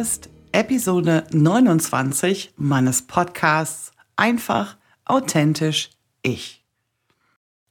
ist 0.00 0.30
Episode 0.52 1.24
29 1.30 2.54
meines 2.56 3.02
Podcasts 3.02 3.92
Einfach, 4.16 4.78
authentisch, 5.04 5.90
ich. 6.22 6.64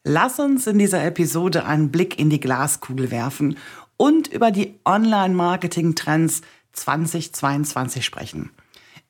Lass 0.03 0.39
uns 0.39 0.67
in 0.67 0.77
dieser 0.77 1.03
Episode 1.03 1.65
einen 1.65 1.89
Blick 1.89 2.19
in 2.19 2.29
die 2.29 2.39
Glaskugel 2.39 3.09
werfen 3.09 3.57
und 3.97 4.27
über 4.27 4.51
die 4.51 4.79
Online-Marketing-Trends 4.85 6.41
2022 6.73 8.05
sprechen. 8.05 8.51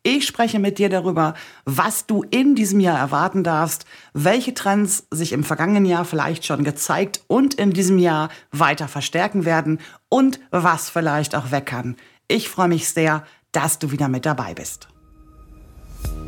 Ich 0.01 0.25
spreche 0.25 0.59
mit 0.59 0.79
dir 0.79 0.87
darüber, 0.87 1.33
was 1.65 2.05
du 2.05 2.23
in 2.23 2.55
diesem 2.55 2.79
Jahr 2.79 2.97
erwarten 2.97 3.43
darfst, 3.43 3.83
welche 4.13 4.53
Trends 4.53 5.07
sich 5.11 5.33
im 5.33 5.43
vergangenen 5.43 5.83
Jahr 5.83 6.05
vielleicht 6.05 6.45
schon 6.45 6.63
gezeigt 6.63 7.19
und 7.27 7.55
in 7.55 7.71
diesem 7.71 7.97
Jahr 7.97 8.29
weiter 8.51 8.87
verstärken 8.87 9.43
werden 9.43 9.79
und 10.07 10.39
was 10.51 10.89
vielleicht 10.89 11.35
auch 11.35 11.51
weg 11.51 11.65
kann. 11.65 11.97
Ich 12.29 12.47
freue 12.47 12.69
mich 12.69 12.87
sehr, 12.87 13.25
dass 13.51 13.79
du 13.79 13.91
wieder 13.91 14.07
mit 14.07 14.25
dabei 14.25 14.53
bist. 14.53 14.87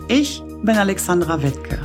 Ich 0.10 0.44
bin 0.64 0.76
Alexandra 0.76 1.42
Wittke. 1.42 1.80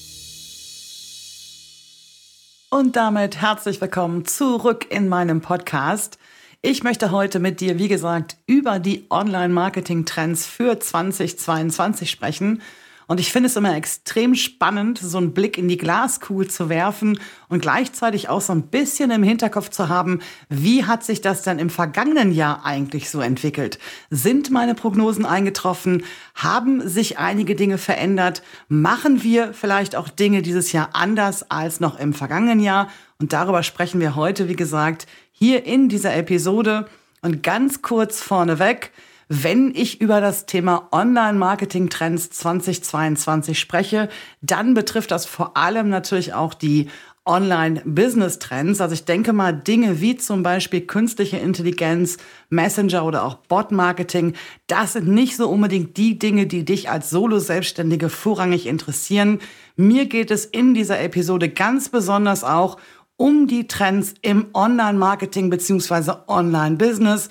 Und 2.76 2.98
damit 2.98 3.38
herzlich 3.38 3.80
willkommen 3.80 4.26
zurück 4.26 4.88
in 4.90 5.08
meinem 5.08 5.40
Podcast. 5.40 6.20
Ich 6.62 6.84
möchte 6.84 7.10
heute 7.10 7.40
mit 7.40 7.62
dir, 7.62 7.80
wie 7.80 7.88
gesagt, 7.88 8.36
über 8.48 8.80
die 8.80 9.06
Online-Marketing-Trends 9.10 10.46
für 10.46 10.78
2022 10.78 12.12
sprechen 12.12 12.62
und 13.08 13.20
ich 13.20 13.32
finde 13.32 13.48
es 13.48 13.56
immer 13.56 13.76
extrem 13.76 14.36
spannend, 14.36 14.98
so 14.98 15.18
einen 15.18 15.34
Blick 15.34 15.58
in 15.58 15.68
die 15.68 15.78
Glaskugel 15.78 16.50
zu 16.50 16.70
werfen 16.70 17.20
und 17.50 17.62
gleichzeitig 17.62 18.30
auch 18.30 18.42
so 18.42 18.54
ein 18.54 18.64
bisschen 18.64 19.12
im 19.12 19.24
Hinterkopf 19.24 19.70
zu 19.70 19.90
haben, 19.90 20.20
wie 20.50 20.86
hat 20.86 21.04
sich 21.04 21.22
das 21.22 21.44
denn 21.44 21.60
im 21.60 21.70
vergangenen 21.70 22.32
Jahr 22.32 22.66
eigentlich 22.66 23.10
so 23.10 23.22
entwickelt? 23.22 23.80
Sind 24.10 24.50
meine 24.52 24.76
Prognosen 24.76 25.26
eingetroffen? 25.26 26.04
Haben 26.34 26.88
sich 26.88 27.20
einige 27.20 27.56
Dinge 27.56 27.78
verändert? 27.78 28.42
Machen 28.68 29.24
wir 29.24 29.54
vielleicht 29.54 29.96
auch 29.96 30.10
Dinge 30.10 30.42
dieses 30.42 30.72
Jahr 30.72 30.90
anders 30.94 31.50
als 31.52 31.80
noch 31.80 32.00
im 32.00 32.14
vergangenen 32.14 32.60
Jahr? 32.60 32.90
Und 33.20 33.34
darüber 33.34 33.64
sprechen 33.64 34.00
wir 34.00 34.16
heute, 34.16 34.50
wie 34.50 34.56
gesagt, 34.56 35.08
hier 35.32 35.66
in 35.66 35.90
dieser 35.90 36.16
Episode. 36.16 36.88
Und 37.22 37.44
ganz 37.44 37.82
kurz 37.82 38.22
vorneweg, 38.22 38.92
wenn 39.28 39.74
ich 39.74 40.02
über 40.02 40.22
das 40.22 40.46
Thema 40.46 40.88
Online-Marketing-Trends 40.92 42.30
2022 42.30 43.60
spreche, 43.60 44.10
dann 44.42 44.74
betrifft 44.74 45.12
das 45.12 45.26
vor 45.26 45.58
allem 45.58 45.90
natürlich 45.90 46.34
auch 46.34 46.54
die 46.54 46.90
Online-Business-Trends. 47.26 48.82
Also 48.82 48.94
ich 48.94 49.06
denke 49.06 49.34
mal 49.34 49.52
Dinge 49.52 50.00
wie 50.00 50.16
zum 50.16 50.44
Beispiel 50.44 50.82
künstliche 50.82 51.38
Intelligenz, 51.38 52.18
Messenger 52.50 53.04
oder 53.04 53.24
auch 53.24 53.36
Bot-Marketing. 53.36 54.34
Das 54.68 54.94
sind 54.94 55.08
nicht 55.08 55.36
so 55.36 55.50
unbedingt 55.50 55.98
die 55.98 56.20
Dinge, 56.20 56.46
die 56.46 56.64
dich 56.64 56.90
als 56.92 57.10
Solo-Selbstständige 57.10 58.10
vorrangig 58.10 58.68
interessieren. 58.68 59.40
Mir 59.76 60.06
geht 60.06 60.30
es 60.30 60.46
in 60.46 60.76
dieser 60.76 61.00
Episode 61.02 61.50
ganz 61.50 61.90
besonders 61.90 62.44
auch 62.44 62.78
um 63.18 63.48
die 63.48 63.68
Trends 63.68 64.14
im 64.22 64.48
Online-Marketing 64.54 65.50
beziehungsweise 65.50 66.28
Online-Business. 66.28 67.30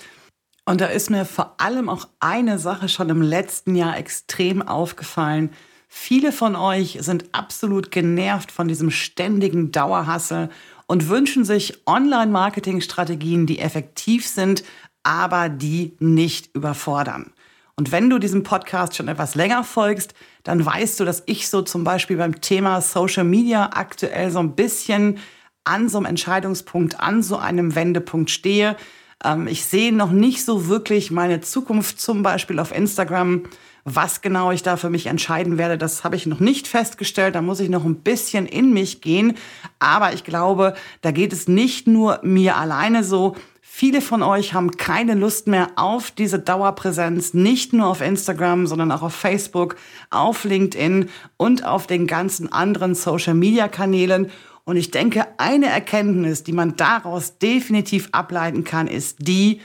Und 0.65 0.81
da 0.81 0.87
ist 0.87 1.11
mir 1.11 1.25
vor 1.25 1.55
allem 1.59 1.89
auch 1.89 2.09
eine 2.21 2.59
Sache 2.59 2.89
schon 2.89 3.11
im 3.11 3.21
letzten 3.21 3.77
Jahr 3.77 3.99
extrem 3.99 4.63
aufgefallen. 4.63 5.51
Viele 5.89 6.33
von 6.33 6.57
euch 6.57 6.99
sind 7.01 7.27
absolut 7.33 7.91
genervt 7.91 8.51
von 8.51 8.67
diesem 8.67 8.91
ständigen 8.91 9.73
Dauerhassel 9.73 10.49
und 10.87 11.09
wünschen 11.09 11.45
sich 11.45 11.87
Online-Marketing-Strategien, 11.87 13.47
die 13.47 13.59
effektiv 13.59 14.27
sind, 14.27 14.65
aber 15.03 15.49
die 15.49 15.97
nicht 16.01 16.55
überfordern. 16.55 17.33
Und 17.77 17.93
wenn 17.93 18.09
du 18.09 18.19
diesem 18.19 18.43
Podcast 18.43 18.97
schon 18.97 19.09
etwas 19.09 19.35
länger 19.35 19.65
folgst, 19.65 20.15
dann 20.45 20.65
weißt 20.65 21.01
du, 21.01 21.05
dass 21.05 21.25
ich 21.27 21.49
so 21.49 21.63
zum 21.63 21.85
Beispiel 21.85 22.17
beim 22.17 22.41
Thema 22.41 22.81
Social 22.81 23.25
Media 23.25 23.71
aktuell 23.75 24.31
so 24.31 24.39
ein 24.39 24.55
bisschen 24.55 25.19
an 25.65 25.89
so 25.89 25.99
einem 25.99 26.07
Entscheidungspunkt, 26.07 27.01
an 27.01 27.23
so 27.23 27.37
einem 27.37 27.75
Wendepunkt 27.75 28.31
stehe. 28.31 28.77
Ähm, 29.23 29.47
ich 29.47 29.65
sehe 29.65 29.93
noch 29.93 30.11
nicht 30.11 30.45
so 30.45 30.69
wirklich 30.69 31.11
meine 31.11 31.41
Zukunft 31.41 32.01
zum 32.01 32.23
Beispiel 32.23 32.59
auf 32.59 32.75
Instagram. 32.75 33.45
Was 33.87 34.23
genau 34.23 34.51
ich 34.51 34.63
da 34.63 34.79
für 34.79 34.89
mich 34.89 35.07
entscheiden 35.07 35.59
werde, 35.59 35.77
das 35.77 36.05
habe 36.05 36.17
ich 36.17 36.25
noch 36.25 36.41
nicht 36.41 36.67
festgestellt. 36.67 37.35
Da 37.35 37.43
muss 37.43 37.61
ich 37.61 37.69
noch 37.69 37.85
ein 37.85 37.97
bisschen 37.97 38.47
in 38.47 38.73
mich 38.73 39.03
gehen. 39.03 39.37
Aber 39.79 40.15
ich 40.15 40.25
glaube, 40.25 40.75
da 41.03 41.11
geht 41.11 41.35
es 41.35 41.49
nicht 41.49 41.87
nur 41.87 42.21
mir 42.23 42.57
alleine 42.57 43.05
so. 43.05 43.37
Viele 43.77 44.01
von 44.01 44.23
euch 44.23 44.55
haben 44.55 44.71
keine 44.71 45.15
Lust 45.15 45.49
mehr 45.49 45.73
auf 45.75 46.13
diese 46.13 46.39
Dauerpräsenz, 46.39 47.35
nicht 47.35 47.73
nur 47.73 47.89
auf 47.89 48.01
Instagram, 48.01 48.69
sondern 48.69 48.93
auch 48.93 49.03
auf 49.03 49.15
Facebook, 49.15 49.75
auf 50.11 50.45
LinkedIn 50.45 51.11
und 51.37 51.65
auf 51.65 51.89
den 51.89 52.07
ganzen 52.07 52.53
anderen 52.53 52.95
Social-Media-Kanälen. 52.95 54.31
Und 54.65 54.77
ich 54.77 54.91
denke, 54.91 55.27
eine 55.37 55.67
Erkenntnis, 55.67 56.43
die 56.43 56.53
man 56.53 56.77
daraus 56.77 57.39
definitiv 57.39 58.09
ableiten 58.13 58.65
kann, 58.65 58.87
ist 58.87 59.19
die, 59.21 59.61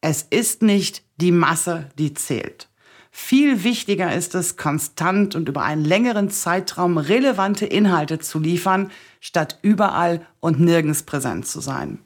es 0.00 0.22
ist 0.22 0.62
nicht 0.62 1.02
die 1.16 1.32
Masse, 1.32 1.88
die 1.98 2.14
zählt. 2.14 2.68
Viel 3.12 3.64
wichtiger 3.64 4.14
ist 4.14 4.34
es, 4.34 4.56
konstant 4.56 5.34
und 5.34 5.48
über 5.48 5.62
einen 5.62 5.84
längeren 5.84 6.30
Zeitraum 6.30 6.96
relevante 6.96 7.66
Inhalte 7.66 8.18
zu 8.20 8.38
liefern, 8.38 8.90
statt 9.20 9.58
überall 9.62 10.26
und 10.38 10.60
nirgends 10.60 11.02
präsent 11.02 11.46
zu 11.46 11.60
sein. 11.60 11.98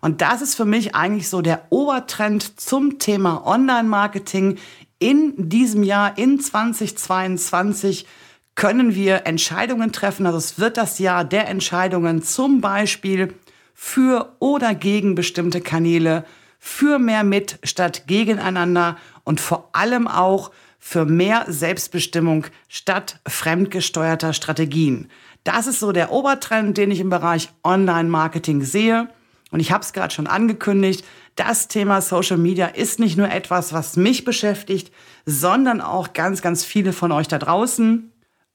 Und 0.00 0.20
das 0.20 0.42
ist 0.42 0.54
für 0.54 0.64
mich 0.64 0.94
eigentlich 0.94 1.28
so 1.28 1.42
der 1.42 1.66
Obertrend 1.70 2.60
zum 2.60 2.98
Thema 2.98 3.46
Online-Marketing 3.46 4.58
in 4.98 5.48
diesem 5.48 5.82
Jahr, 5.82 6.18
in 6.18 6.40
2022 6.40 8.06
können 8.54 8.94
wir 8.94 9.26
Entscheidungen 9.26 9.92
treffen. 9.92 10.26
Also 10.26 10.38
es 10.38 10.58
wird 10.58 10.76
das 10.76 10.98
Jahr 10.98 11.24
der 11.24 11.48
Entscheidungen 11.48 12.22
zum 12.22 12.60
Beispiel 12.60 13.34
für 13.74 14.36
oder 14.38 14.74
gegen 14.74 15.14
bestimmte 15.14 15.60
Kanäle, 15.60 16.24
für 16.58 16.98
mehr 16.98 17.24
mit 17.24 17.58
statt 17.64 18.04
gegeneinander 18.06 18.98
und 19.24 19.40
vor 19.40 19.70
allem 19.72 20.06
auch 20.06 20.50
für 20.78 21.06
mehr 21.06 21.46
Selbstbestimmung 21.48 22.46
statt 22.68 23.18
fremdgesteuerter 23.26 24.32
Strategien. 24.34 25.08
Das 25.44 25.66
ist 25.66 25.80
so 25.80 25.92
der 25.92 26.12
Obertrend, 26.12 26.76
den 26.76 26.90
ich 26.90 27.00
im 27.00 27.08
Bereich 27.10 27.50
Online-Marketing 27.64 28.62
sehe. 28.62 29.08
Und 29.50 29.60
ich 29.60 29.72
habe 29.72 29.82
es 29.82 29.92
gerade 29.92 30.12
schon 30.12 30.26
angekündigt, 30.26 31.04
das 31.36 31.68
Thema 31.68 32.02
Social 32.02 32.36
Media 32.36 32.66
ist 32.66 33.00
nicht 33.00 33.16
nur 33.16 33.30
etwas, 33.30 33.72
was 33.72 33.96
mich 33.96 34.24
beschäftigt, 34.24 34.92
sondern 35.24 35.80
auch 35.80 36.12
ganz, 36.12 36.42
ganz 36.42 36.64
viele 36.64 36.92
von 36.92 37.12
euch 37.12 37.28
da 37.28 37.38
draußen. 37.38 38.09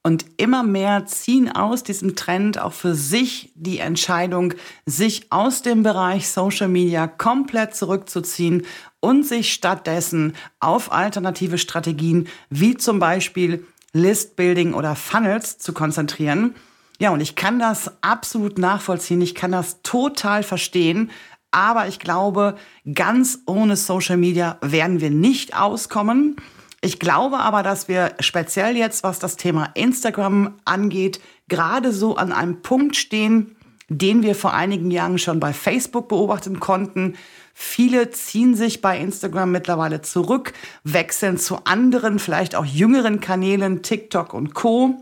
Und 0.05 0.23
immer 0.37 0.61
mehr 0.61 1.07
ziehen 1.07 1.51
aus 1.51 1.81
diesem 1.81 2.15
Trend 2.15 2.61
auch 2.61 2.73
für 2.73 2.93
sich 2.93 3.51
die 3.55 3.79
Entscheidung, 3.79 4.53
sich 4.85 5.31
aus 5.31 5.63
dem 5.63 5.81
Bereich 5.81 6.29
Social 6.29 6.67
Media 6.67 7.07
komplett 7.07 7.75
zurückzuziehen 7.75 8.67
und 8.99 9.25
sich 9.25 9.51
stattdessen 9.51 10.33
auf 10.59 10.91
alternative 10.91 11.57
Strategien 11.57 12.27
wie 12.51 12.77
zum 12.77 12.99
Beispiel 12.99 13.65
Listbuilding 13.93 14.75
oder 14.75 14.95
Funnels 14.95 15.57
zu 15.57 15.73
konzentrieren. 15.73 16.53
Ja, 16.99 17.09
und 17.09 17.19
ich 17.19 17.35
kann 17.35 17.57
das 17.57 17.91
absolut 18.01 18.59
nachvollziehen. 18.59 19.21
Ich 19.21 19.33
kann 19.33 19.53
das 19.53 19.81
total 19.81 20.43
verstehen. 20.43 21.09
Aber 21.49 21.87
ich 21.87 21.97
glaube, 21.97 22.57
ganz 22.93 23.39
ohne 23.47 23.75
Social 23.75 24.17
Media 24.17 24.59
werden 24.61 25.01
wir 25.01 25.09
nicht 25.09 25.59
auskommen. 25.59 26.35
Ich 26.81 26.99
glaube 26.99 27.39
aber, 27.39 27.63
dass 27.63 27.87
wir 27.87 28.13
speziell 28.19 28.77
jetzt, 28.77 29.03
was 29.03 29.19
das 29.19 29.37
Thema 29.37 29.71
Instagram 29.73 30.55
angeht, 30.65 31.19
gerade 31.47 31.91
so 31.91 32.15
an 32.15 32.31
einem 32.31 32.61
Punkt 32.61 32.95
stehen, 32.95 33.55
den 33.87 34.23
wir 34.23 34.35
vor 34.35 34.53
einigen 34.53 34.91
Jahren 34.91 35.17
schon 35.17 35.39
bei 35.39 35.53
Facebook 35.53 36.07
beobachten 36.09 36.59
konnten. 36.59 37.15
Viele 37.53 38.09
ziehen 38.11 38.55
sich 38.55 38.81
bei 38.81 38.99
Instagram 38.99 39.51
mittlerweile 39.51 40.01
zurück, 40.01 40.53
wechseln 40.83 41.37
zu 41.37 41.65
anderen, 41.65 42.19
vielleicht 42.19 42.55
auch 42.55 42.65
jüngeren 42.65 43.19
Kanälen, 43.19 43.81
TikTok 43.81 44.33
und 44.33 44.53
Co. 44.53 45.01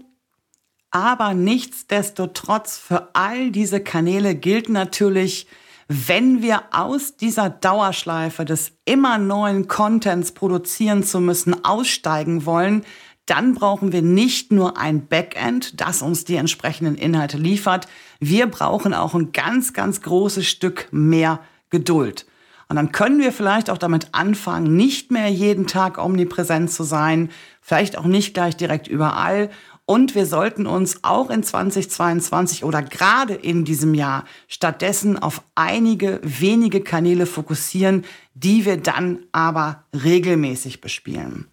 Aber 0.91 1.33
nichtsdestotrotz 1.33 2.77
für 2.77 3.09
all 3.13 3.49
diese 3.49 3.79
Kanäle 3.79 4.35
gilt 4.35 4.69
natürlich, 4.69 5.47
wenn 5.87 6.41
wir 6.41 6.63
aus 6.71 7.17
dieser 7.17 7.49
Dauerschleife 7.49 8.45
des 8.45 8.73
immer 8.85 9.17
neuen 9.17 9.67
Contents 9.67 10.31
produzieren 10.31 11.03
zu 11.03 11.19
müssen 11.19 11.65
aussteigen 11.65 12.45
wollen, 12.45 12.83
dann 13.25 13.55
brauchen 13.55 13.91
wir 13.91 14.01
nicht 14.01 14.51
nur 14.51 14.77
ein 14.77 15.07
Backend, 15.07 15.79
das 15.79 16.01
uns 16.01 16.25
die 16.25 16.35
entsprechenden 16.35 16.95
Inhalte 16.95 17.37
liefert. 17.37 17.87
Wir 18.19 18.47
brauchen 18.47 18.93
auch 18.93 19.13
ein 19.13 19.31
ganz, 19.31 19.73
ganz 19.73 20.01
großes 20.01 20.45
Stück 20.45 20.87
mehr 20.91 21.39
Geduld. 21.69 22.25
Und 22.69 22.75
dann 22.77 22.91
können 22.91 23.19
wir 23.19 23.31
vielleicht 23.31 23.69
auch 23.69 23.77
damit 23.77 24.09
anfangen, 24.13 24.75
nicht 24.75 25.11
mehr 25.11 25.27
jeden 25.27 25.67
Tag 25.67 25.97
omnipräsent 25.97 26.71
zu 26.71 26.83
sein, 26.83 27.29
vielleicht 27.61 27.97
auch 27.97 28.05
nicht 28.05 28.33
gleich 28.33 28.57
direkt 28.57 28.87
überall 28.87 29.49
und 29.85 30.15
wir 30.15 30.25
sollten 30.25 30.65
uns 30.65 31.03
auch 31.03 31.29
in 31.29 31.43
2022 31.43 32.63
oder 32.63 32.81
gerade 32.81 33.33
in 33.33 33.65
diesem 33.65 33.93
Jahr 33.93 34.23
stattdessen 34.47 35.19
auf 35.19 35.41
einige 35.55 36.21
wenige 36.23 36.81
Kanäle 36.81 37.25
fokussieren, 37.25 38.05
die 38.33 38.65
wir 38.65 38.77
dann 38.77 39.19
aber 39.31 39.83
regelmäßig 39.93 40.79
bespielen. 40.79 41.47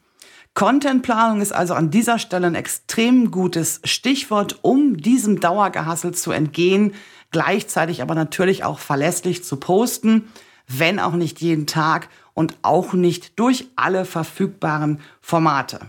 Contentplanung 0.55 1.41
ist 1.41 1.53
also 1.53 1.75
an 1.75 1.91
dieser 1.91 2.19
Stelle 2.19 2.47
ein 2.47 2.55
extrem 2.55 3.31
gutes 3.31 3.81
Stichwort, 3.85 4.59
um 4.63 4.97
diesem 4.97 5.41
Dauergehassel 5.41 6.13
zu 6.13 6.33
entgehen, 6.33 6.93
gleichzeitig 7.31 8.03
aber 8.03 8.15
natürlich 8.15 8.65
auch 8.65 8.79
verlässlich 8.79 9.45
zu 9.45 9.57
posten, 9.57 10.29
wenn 10.67 10.99
auch 10.99 11.15
nicht 11.15 11.41
jeden 11.41 11.67
Tag 11.67 12.09
und 12.35 12.55
auch 12.63 12.93
nicht 12.93 13.39
durch 13.39 13.69
alle 13.77 14.05
verfügbaren 14.05 15.01
Formate. 15.21 15.81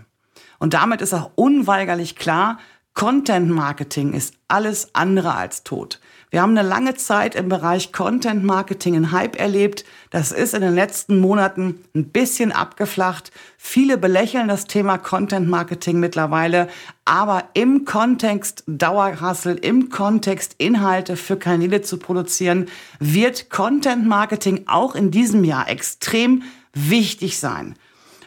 Und 0.62 0.74
damit 0.74 1.02
ist 1.02 1.12
auch 1.12 1.32
unweigerlich 1.34 2.14
klar, 2.14 2.56
Content 2.94 3.50
Marketing 3.50 4.12
ist 4.12 4.34
alles 4.46 4.90
andere 4.92 5.34
als 5.34 5.64
tot. 5.64 5.98
Wir 6.30 6.40
haben 6.40 6.56
eine 6.56 6.66
lange 6.66 6.94
Zeit 6.94 7.34
im 7.34 7.48
Bereich 7.48 7.92
Content 7.92 8.44
Marketing 8.44 8.94
einen 8.94 9.10
Hype 9.10 9.34
erlebt. 9.34 9.84
Das 10.10 10.30
ist 10.30 10.54
in 10.54 10.60
den 10.60 10.76
letzten 10.76 11.18
Monaten 11.18 11.82
ein 11.96 12.10
bisschen 12.10 12.52
abgeflacht. 12.52 13.32
Viele 13.58 13.98
belächeln 13.98 14.46
das 14.46 14.66
Thema 14.66 14.98
Content 14.98 15.48
Marketing 15.48 15.98
mittlerweile, 15.98 16.68
aber 17.04 17.42
im 17.54 17.84
Kontext 17.84 18.62
Dauerhassel, 18.68 19.56
im 19.56 19.88
Kontext 19.88 20.54
Inhalte 20.58 21.16
für 21.16 21.36
Kanäle 21.36 21.82
zu 21.82 21.98
produzieren, 21.98 22.68
wird 23.00 23.50
Content 23.50 24.06
Marketing 24.06 24.62
auch 24.68 24.94
in 24.94 25.10
diesem 25.10 25.42
Jahr 25.42 25.68
extrem 25.68 26.44
wichtig 26.72 27.40
sein. 27.40 27.74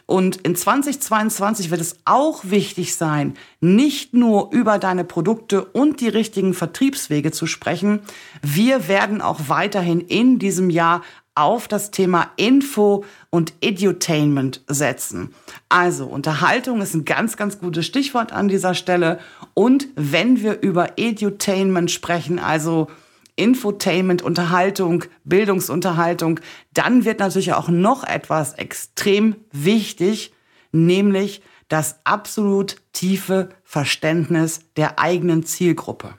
Und 0.06 0.36
in 0.36 0.54
2022 0.54 1.70
wird 1.72 1.80
es 1.80 1.98
auch 2.04 2.44
wichtig 2.44 2.94
sein, 2.94 3.34
nicht 3.60 4.14
nur 4.14 4.52
über 4.52 4.78
deine 4.78 5.04
Produkte 5.04 5.64
und 5.64 6.00
die 6.00 6.08
richtigen 6.08 6.54
Vertriebswege 6.54 7.32
zu 7.32 7.46
sprechen. 7.46 8.00
Wir 8.40 8.86
werden 8.86 9.20
auch 9.20 9.48
weiterhin 9.48 10.00
in 10.00 10.38
diesem 10.38 10.70
Jahr 10.70 11.02
auf 11.34 11.68
das 11.68 11.90
Thema 11.90 12.30
Info 12.36 13.04
und 13.30 13.52
Edutainment 13.60 14.62
setzen. 14.68 15.34
Also 15.68 16.06
Unterhaltung 16.06 16.80
ist 16.80 16.94
ein 16.94 17.04
ganz, 17.04 17.36
ganz 17.36 17.58
gutes 17.58 17.84
Stichwort 17.84 18.32
an 18.32 18.48
dieser 18.48 18.74
Stelle. 18.74 19.18
Und 19.54 19.88
wenn 19.96 20.40
wir 20.40 20.62
über 20.62 20.98
Edutainment 20.98 21.90
sprechen, 21.90 22.38
also 22.38 22.88
Infotainment, 23.36 24.22
Unterhaltung, 24.22 25.04
Bildungsunterhaltung, 25.24 26.40
dann 26.72 27.04
wird 27.04 27.20
natürlich 27.20 27.52
auch 27.52 27.68
noch 27.68 28.02
etwas 28.04 28.54
extrem 28.54 29.36
wichtig, 29.52 30.32
nämlich 30.72 31.42
das 31.68 32.00
absolut 32.04 32.76
tiefe 32.92 33.50
Verständnis 33.64 34.60
der 34.76 34.98
eigenen 34.98 35.44
Zielgruppe. 35.44 36.14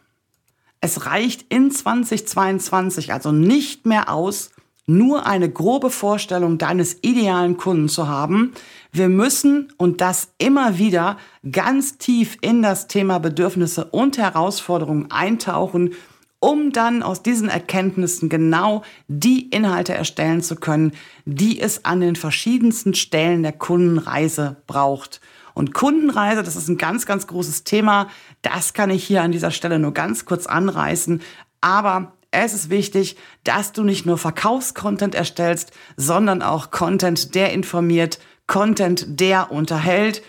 Es 0.80 1.06
reicht 1.06 1.46
in 1.50 1.72
2022 1.72 3.12
also 3.12 3.32
nicht 3.32 3.86
mehr 3.86 4.12
aus, 4.12 4.52
nur 4.86 5.26
eine 5.26 5.50
grobe 5.50 5.90
Vorstellung 5.90 6.58
deines 6.58 6.98
idealen 7.02 7.58
Kunden 7.58 7.90
zu 7.90 8.08
haben. 8.08 8.54
Wir 8.94 9.10
müssen, 9.10 9.74
und 9.78 10.00
das 10.00 10.30
immer 10.38 10.78
wieder, 10.78 11.18
ganz 11.52 11.98
tief 11.98 12.38
in 12.42 12.62
das 12.62 12.88
Thema 12.88 13.20
Bedürfnisse 13.20 13.86
und 13.86 14.18
Herausforderungen 14.18 15.12
eintauchen 15.12 15.94
um 16.40 16.72
dann 16.72 17.02
aus 17.04 17.24
diesen 17.24 17.50
Erkenntnissen 17.50 18.30
genau 18.30 18.84
die 19.08 19.50
Inhalte 19.50 19.94
erstellen 19.94 20.42
zu 20.42 20.56
können, 20.56 20.92
die 21.26 21.60
es 21.60 21.86
an 21.86 22.00
den 22.00 22.16
verschiedensten 22.16 22.94
Stellen 22.94 23.44
der 23.44 23.54
Kundenreise 23.54 24.58
braucht. 24.68 25.20
Und 25.56 25.74
Kundenreise, 25.74 26.44
das 26.44 26.56
ist 26.56 26.68
ein 26.68 26.78
ganz, 26.78 27.08
ganz 27.08 27.26
großes 27.26 27.64
Thema. 27.64 28.10
Das 28.44 28.74
kann 28.74 28.92
ich 28.92 29.04
hier 29.04 29.24
an 29.24 29.32
dieser 29.32 29.50
Stelle 29.50 29.80
nur 29.80 29.94
ganz 29.94 30.26
kurz 30.26 30.46
anreißen. 30.46 31.22
Aber 31.62 32.14
es 32.30 32.54
ist 32.54 32.70
wichtig, 32.70 33.18
dass 33.44 33.72
du 33.72 33.84
nicht 33.84 34.06
nur 34.06 34.20
Verkaufscontent 34.20 35.16
erstellst, 35.16 35.72
sondern 35.96 36.44
auch 36.44 36.70
Content, 36.70 37.34
der 37.34 37.54
informiert, 37.54 38.20
Content, 38.46 39.20
der 39.20 39.52
unterhält. 39.52 40.22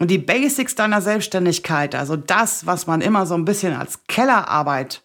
Und 0.00 0.10
die 0.10 0.18
Basics 0.18 0.74
deiner 0.74 1.00
Selbstständigkeit, 1.00 1.94
also 1.94 2.16
das, 2.16 2.66
was 2.66 2.88
man 2.88 3.00
immer 3.00 3.26
so 3.26 3.34
ein 3.34 3.44
bisschen 3.44 3.74
als 3.74 4.00
Kellerarbeit 4.08 5.02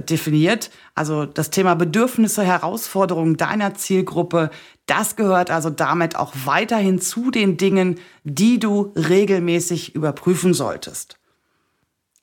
definiert. 0.00 0.70
Also 0.94 1.26
das 1.26 1.50
Thema 1.50 1.74
Bedürfnisse, 1.74 2.42
Herausforderungen 2.42 3.36
deiner 3.36 3.74
Zielgruppe, 3.74 4.50
das 4.86 5.16
gehört 5.16 5.50
also 5.50 5.70
damit 5.70 6.16
auch 6.16 6.32
weiterhin 6.44 7.00
zu 7.00 7.30
den 7.30 7.56
Dingen, 7.56 7.98
die 8.24 8.58
du 8.58 8.92
regelmäßig 8.96 9.94
überprüfen 9.94 10.54
solltest. 10.54 11.18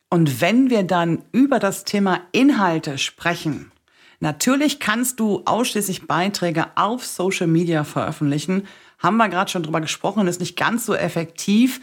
Und 0.09 0.41
wenn 0.41 0.69
wir 0.69 0.83
dann 0.83 1.23
über 1.31 1.59
das 1.59 1.85
Thema 1.85 2.19
Inhalte 2.33 2.97
sprechen, 2.97 3.71
natürlich 4.19 4.79
kannst 4.79 5.19
du 5.19 5.43
ausschließlich 5.45 6.05
Beiträge 6.07 6.65
auf 6.75 7.05
Social 7.05 7.47
Media 7.47 7.83
veröffentlichen. 7.85 8.67
Haben 8.99 9.17
wir 9.17 9.29
gerade 9.29 9.49
schon 9.49 9.63
drüber 9.63 9.81
gesprochen, 9.81 10.27
ist 10.27 10.41
nicht 10.41 10.57
ganz 10.57 10.85
so 10.85 10.93
effektiv. 10.93 11.79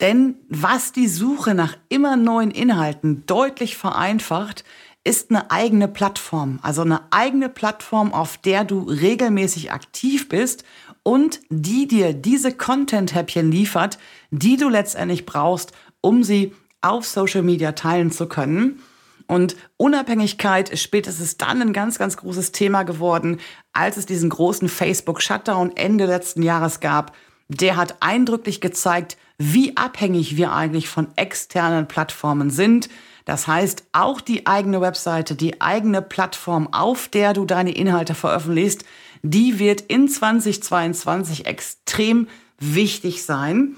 Denn 0.00 0.34
was 0.48 0.90
die 0.90 1.06
Suche 1.06 1.54
nach 1.54 1.76
immer 1.88 2.16
neuen 2.16 2.50
Inhalten 2.50 3.24
deutlich 3.26 3.76
vereinfacht, 3.76 4.64
ist 5.04 5.30
eine 5.30 5.50
eigene 5.50 5.88
Plattform, 5.88 6.60
also 6.62 6.82
eine 6.82 7.00
eigene 7.10 7.48
Plattform, 7.48 8.14
auf 8.14 8.36
der 8.38 8.64
du 8.64 8.82
regelmäßig 8.82 9.72
aktiv 9.72 10.28
bist 10.28 10.64
und 11.02 11.40
die 11.50 11.88
dir 11.88 12.12
diese 12.12 12.52
Content-Häppchen 12.52 13.50
liefert, 13.50 13.98
die 14.30 14.56
du 14.56 14.68
letztendlich 14.68 15.26
brauchst, 15.26 15.72
um 16.00 16.22
sie 16.22 16.54
auf 16.80 17.06
Social 17.06 17.42
Media 17.42 17.72
teilen 17.72 18.12
zu 18.12 18.28
können. 18.28 18.80
Und 19.26 19.56
Unabhängigkeit 19.76 20.68
ist 20.68 20.82
spätestens 20.82 21.36
dann 21.36 21.62
ein 21.62 21.72
ganz, 21.72 21.98
ganz 21.98 22.16
großes 22.16 22.52
Thema 22.52 22.82
geworden, 22.82 23.40
als 23.72 23.96
es 23.96 24.06
diesen 24.06 24.30
großen 24.30 24.68
Facebook-Shutdown 24.68 25.76
Ende 25.76 26.06
letzten 26.06 26.42
Jahres 26.42 26.80
gab. 26.80 27.14
Der 27.48 27.76
hat 27.76 27.96
eindrücklich 28.00 28.60
gezeigt, 28.60 29.16
wie 29.38 29.76
abhängig 29.76 30.36
wir 30.36 30.52
eigentlich 30.52 30.88
von 30.88 31.08
externen 31.16 31.88
Plattformen 31.88 32.50
sind. 32.50 32.88
Das 33.24 33.46
heißt, 33.46 33.84
auch 33.92 34.20
die 34.20 34.46
eigene 34.46 34.80
Webseite, 34.80 35.34
die 35.34 35.60
eigene 35.60 36.02
Plattform, 36.02 36.72
auf 36.72 37.08
der 37.08 37.32
du 37.32 37.44
deine 37.44 37.72
Inhalte 37.72 38.14
veröffentlichst, 38.14 38.84
die 39.22 39.58
wird 39.58 39.80
in 39.82 40.08
2022 40.08 41.46
extrem 41.46 42.26
wichtig 42.58 43.24
sein. 43.24 43.76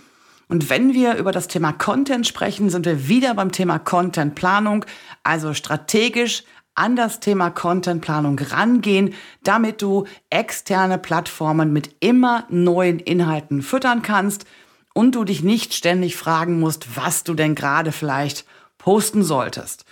Und 0.48 0.70
wenn 0.70 0.94
wir 0.94 1.16
über 1.16 1.32
das 1.32 1.48
Thema 1.48 1.72
Content 1.72 2.26
sprechen, 2.26 2.70
sind 2.70 2.86
wir 2.86 3.08
wieder 3.08 3.34
beim 3.34 3.52
Thema 3.52 3.78
Contentplanung, 3.78 4.84
also 5.22 5.54
strategisch 5.54 6.44
an 6.74 6.96
das 6.96 7.20
Thema 7.20 7.50
Contentplanung 7.50 8.38
rangehen, 8.38 9.14
damit 9.42 9.80
du 9.80 10.06
externe 10.30 10.98
Plattformen 10.98 11.72
mit 11.72 11.96
immer 12.00 12.44
neuen 12.48 12.98
Inhalten 12.98 13.62
füttern 13.62 14.02
kannst 14.02 14.44
und 14.92 15.14
du 15.14 15.24
dich 15.24 15.42
nicht 15.42 15.74
ständig 15.74 16.16
fragen 16.16 16.58
musst, 16.58 16.96
was 16.96 17.24
du 17.24 17.34
denn 17.34 17.54
gerade 17.54 17.92
vielleicht 17.92 18.44
posten 18.84 19.22
solltest. 19.22 19.86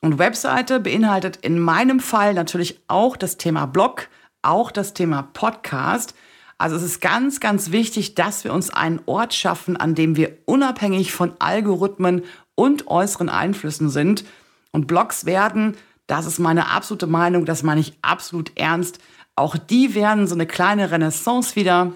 Und 0.00 0.20
Webseite 0.20 0.78
beinhaltet 0.78 1.34
in 1.34 1.58
meinem 1.58 1.98
Fall 1.98 2.32
natürlich 2.32 2.78
auch 2.86 3.16
das 3.16 3.38
Thema 3.38 3.66
Blog, 3.66 4.08
auch 4.40 4.70
das 4.70 4.94
Thema 4.94 5.22
Podcast. 5.32 6.14
Also 6.56 6.76
es 6.76 6.84
ist 6.84 7.00
ganz, 7.00 7.40
ganz 7.40 7.72
wichtig, 7.72 8.14
dass 8.14 8.44
wir 8.44 8.52
uns 8.52 8.70
einen 8.70 9.00
Ort 9.06 9.34
schaffen, 9.34 9.76
an 9.76 9.96
dem 9.96 10.14
wir 10.14 10.38
unabhängig 10.44 11.10
von 11.10 11.32
Algorithmen 11.40 12.22
und 12.54 12.86
äußeren 12.86 13.28
Einflüssen 13.28 13.90
sind. 13.90 14.24
Und 14.70 14.86
Blogs 14.86 15.26
werden, 15.26 15.76
das 16.06 16.24
ist 16.24 16.38
meine 16.38 16.70
absolute 16.70 17.08
Meinung, 17.08 17.46
das 17.46 17.64
meine 17.64 17.80
ich 17.80 17.94
absolut 18.00 18.52
ernst, 18.54 19.00
auch 19.34 19.56
die 19.56 19.96
werden 19.96 20.28
so 20.28 20.36
eine 20.36 20.46
kleine 20.46 20.92
Renaissance 20.92 21.56
wieder 21.56 21.94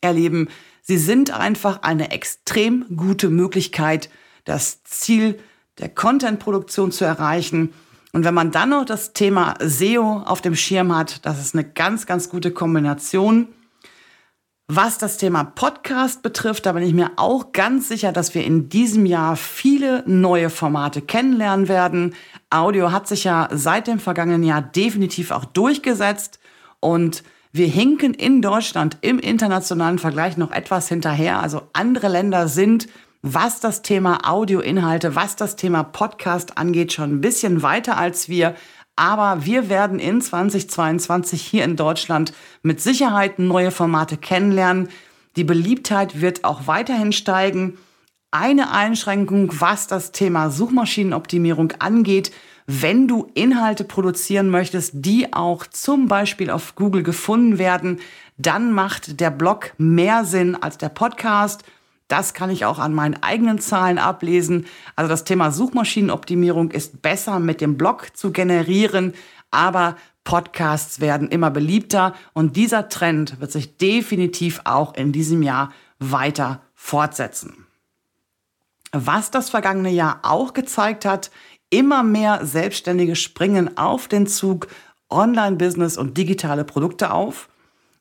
erleben. 0.00 0.48
Sie 0.80 0.96
sind 0.96 1.32
einfach 1.32 1.82
eine 1.82 2.12
extrem 2.12 2.86
gute 2.96 3.30
Möglichkeit, 3.30 4.10
das 4.44 4.84
Ziel 4.84 5.40
der 5.82 5.88
Content-Produktion 5.90 6.92
zu 6.92 7.04
erreichen. 7.04 7.72
Und 8.12 8.24
wenn 8.24 8.34
man 8.34 8.52
dann 8.52 8.70
noch 8.70 8.84
das 8.84 9.12
Thema 9.12 9.54
SEO 9.58 10.22
auf 10.24 10.40
dem 10.40 10.54
Schirm 10.54 10.96
hat, 10.96 11.26
das 11.26 11.40
ist 11.40 11.54
eine 11.54 11.64
ganz, 11.64 12.06
ganz 12.06 12.30
gute 12.30 12.52
Kombination. 12.52 13.48
Was 14.68 14.96
das 14.96 15.16
Thema 15.16 15.42
Podcast 15.42 16.22
betrifft, 16.22 16.66
da 16.66 16.72
bin 16.72 16.84
ich 16.84 16.94
mir 16.94 17.10
auch 17.16 17.52
ganz 17.52 17.88
sicher, 17.88 18.12
dass 18.12 18.34
wir 18.34 18.44
in 18.44 18.68
diesem 18.68 19.06
Jahr 19.06 19.34
viele 19.36 20.04
neue 20.06 20.50
Formate 20.50 21.02
kennenlernen 21.02 21.68
werden. 21.68 22.14
Audio 22.48 22.92
hat 22.92 23.08
sich 23.08 23.24
ja 23.24 23.48
seit 23.52 23.88
dem 23.88 23.98
vergangenen 23.98 24.44
Jahr 24.44 24.62
definitiv 24.62 25.32
auch 25.32 25.44
durchgesetzt 25.44 26.38
und 26.78 27.24
wir 27.50 27.66
hinken 27.66 28.14
in 28.14 28.40
Deutschland 28.40 28.98
im 29.00 29.18
internationalen 29.18 29.98
Vergleich 29.98 30.36
noch 30.36 30.52
etwas 30.52 30.88
hinterher. 30.88 31.42
Also 31.42 31.62
andere 31.72 32.08
Länder 32.08 32.46
sind, 32.46 32.88
was 33.22 33.60
das 33.60 33.82
Thema 33.82 34.28
Audioinhalte, 34.28 35.14
was 35.14 35.36
das 35.36 35.54
Thema 35.54 35.84
Podcast 35.84 36.58
angeht, 36.58 36.92
schon 36.92 37.14
ein 37.14 37.20
bisschen 37.20 37.62
weiter 37.62 37.96
als 37.96 38.28
wir. 38.28 38.56
Aber 38.96 39.46
wir 39.46 39.68
werden 39.68 39.98
in 40.00 40.20
2022 40.20 41.40
hier 41.40 41.64
in 41.64 41.76
Deutschland 41.76 42.34
mit 42.62 42.80
Sicherheit 42.80 43.38
neue 43.38 43.70
Formate 43.70 44.16
kennenlernen. 44.16 44.88
Die 45.36 45.44
Beliebtheit 45.44 46.20
wird 46.20 46.44
auch 46.44 46.66
weiterhin 46.66 47.12
steigen. 47.12 47.78
Eine 48.32 48.72
Einschränkung, 48.72 49.50
was 49.60 49.86
das 49.86 50.12
Thema 50.12 50.50
Suchmaschinenoptimierung 50.50 51.72
angeht, 51.78 52.32
wenn 52.66 53.08
du 53.08 53.30
Inhalte 53.34 53.84
produzieren 53.84 54.48
möchtest, 54.48 54.92
die 54.94 55.32
auch 55.32 55.66
zum 55.66 56.06
Beispiel 56.06 56.50
auf 56.50 56.74
Google 56.74 57.02
gefunden 57.02 57.58
werden, 57.58 58.00
dann 58.36 58.72
macht 58.72 59.20
der 59.20 59.30
Blog 59.30 59.72
mehr 59.78 60.24
Sinn 60.24 60.54
als 60.54 60.78
der 60.78 60.88
Podcast. 60.88 61.64
Das 62.12 62.34
kann 62.34 62.50
ich 62.50 62.66
auch 62.66 62.78
an 62.78 62.92
meinen 62.92 63.22
eigenen 63.22 63.58
Zahlen 63.58 63.96
ablesen. 63.96 64.66
Also 64.96 65.08
das 65.08 65.24
Thema 65.24 65.50
Suchmaschinenoptimierung 65.50 66.70
ist 66.70 67.00
besser 67.00 67.38
mit 67.38 67.62
dem 67.62 67.78
Blog 67.78 68.14
zu 68.14 68.32
generieren, 68.32 69.14
aber 69.50 69.96
Podcasts 70.22 71.00
werden 71.00 71.30
immer 71.30 71.50
beliebter 71.50 72.14
und 72.34 72.54
dieser 72.54 72.90
Trend 72.90 73.40
wird 73.40 73.50
sich 73.50 73.78
definitiv 73.78 74.60
auch 74.64 74.92
in 74.94 75.12
diesem 75.12 75.42
Jahr 75.42 75.72
weiter 76.00 76.60
fortsetzen. 76.74 77.66
Was 78.92 79.30
das 79.30 79.48
vergangene 79.48 79.90
Jahr 79.90 80.20
auch 80.22 80.52
gezeigt 80.52 81.06
hat, 81.06 81.30
immer 81.70 82.02
mehr 82.02 82.44
Selbstständige 82.44 83.16
springen 83.16 83.78
auf 83.78 84.06
den 84.06 84.26
Zug 84.26 84.68
Online-Business 85.08 85.96
und 85.96 86.18
digitale 86.18 86.64
Produkte 86.64 87.10
auf. 87.10 87.48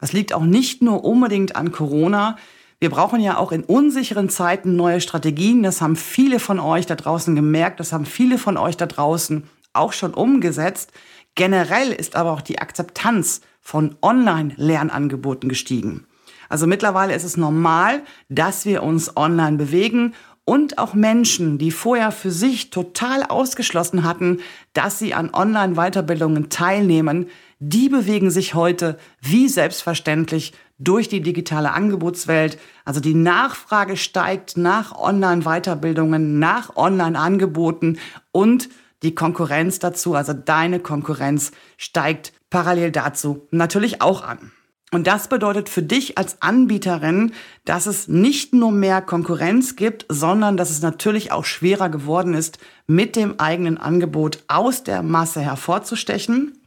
Das 0.02 0.12
liegt 0.12 0.34
auch 0.34 0.44
nicht 0.44 0.82
nur 0.82 1.06
unbedingt 1.06 1.56
an 1.56 1.72
Corona. 1.72 2.36
Wir 2.82 2.90
brauchen 2.90 3.22
ja 3.22 3.38
auch 3.38 3.52
in 3.52 3.64
unsicheren 3.64 4.28
Zeiten 4.28 4.76
neue 4.76 5.02
Strategien. 5.02 5.62
Das 5.62 5.82
haben 5.82 5.96
viele 5.96 6.40
von 6.40 6.60
euch 6.60 6.88
da 6.88 6.96
draußen 6.96 7.36
gemerkt. 7.36 7.80
Das 7.80 7.94
haben 7.94 8.08
viele 8.08 8.40
von 8.40 8.58
euch 8.58 8.76
da 8.76 8.88
draußen 8.88 9.44
auch 9.72 9.94
schon 9.94 10.16
umgesetzt. 10.16 10.92
Generell 11.36 11.92
ist 11.92 12.16
aber 12.16 12.32
auch 12.32 12.42
die 12.42 12.58
Akzeptanz 12.58 13.42
von 13.62 13.96
Online-Lernangeboten 14.02 15.48
gestiegen. 15.48 16.08
Also 16.50 16.66
mittlerweile 16.66 17.14
ist 17.14 17.24
es 17.24 17.38
normal, 17.38 18.02
dass 18.30 18.66
wir 18.66 18.82
uns 18.82 19.16
online 19.16 19.58
bewegen 19.58 20.16
und 20.44 20.80
auch 20.80 20.96
Menschen, 20.96 21.60
die 21.60 21.70
vorher 21.70 22.12
für 22.12 22.32
sich 22.32 22.72
total 22.72 23.24
ausgeschlossen 23.24 24.04
hatten, 24.04 24.40
dass 24.74 24.98
sie 24.98 25.14
an 25.14 25.30
Online-Weiterbildungen 25.32 26.50
teilnehmen, 26.50 27.30
die 27.60 27.90
bewegen 27.90 28.32
sich 28.32 28.56
heute 28.56 28.98
wie 29.22 29.48
selbstverständlich 29.48 30.54
durch 30.84 31.10
die 31.10 31.22
digitale 31.22 31.74
Angebotswelt. 31.74 32.58
Also 32.86 33.00
die 33.00 33.14
Nachfrage 33.14 33.98
steigt 33.98 34.58
nach 34.58 34.98
Online-Weiterbildungen, 34.98 36.40
nach 36.40 36.76
Online-Angeboten 36.76 38.00
und 38.32 38.70
die 39.04 39.16
Konkurrenz 39.16 39.80
dazu, 39.80 40.14
also 40.14 40.34
deine 40.34 40.80
Konkurrenz 40.80 41.52
steigt 41.78 42.34
parallel 42.50 42.92
dazu 42.92 43.48
natürlich 43.52 44.02
auch 44.02 44.24
an. 44.24 44.52
Und 44.94 45.08
das 45.08 45.30
bedeutet 45.30 45.70
für 45.70 45.82
dich 45.82 46.18
als 46.18 46.42
Anbieterin, 46.42 47.32
dass 47.64 47.86
es 47.86 48.10
nicht 48.10 48.54
nur 48.54 48.74
mehr 48.74 49.02
Konkurrenz 49.02 49.78
gibt, 49.78 50.06
sondern 50.10 50.58
dass 50.58 50.70
es 50.70 50.82
natürlich 50.82 51.32
auch 51.32 51.46
schwerer 51.46 51.88
geworden 51.90 52.34
ist, 52.34 52.60
mit 52.88 53.16
dem 53.16 53.40
eigenen 53.40 53.78
Angebot 53.78 54.44
aus 54.50 54.84
der 54.84 55.02
Masse 55.02 55.40
hervorzustechen. 55.40 56.61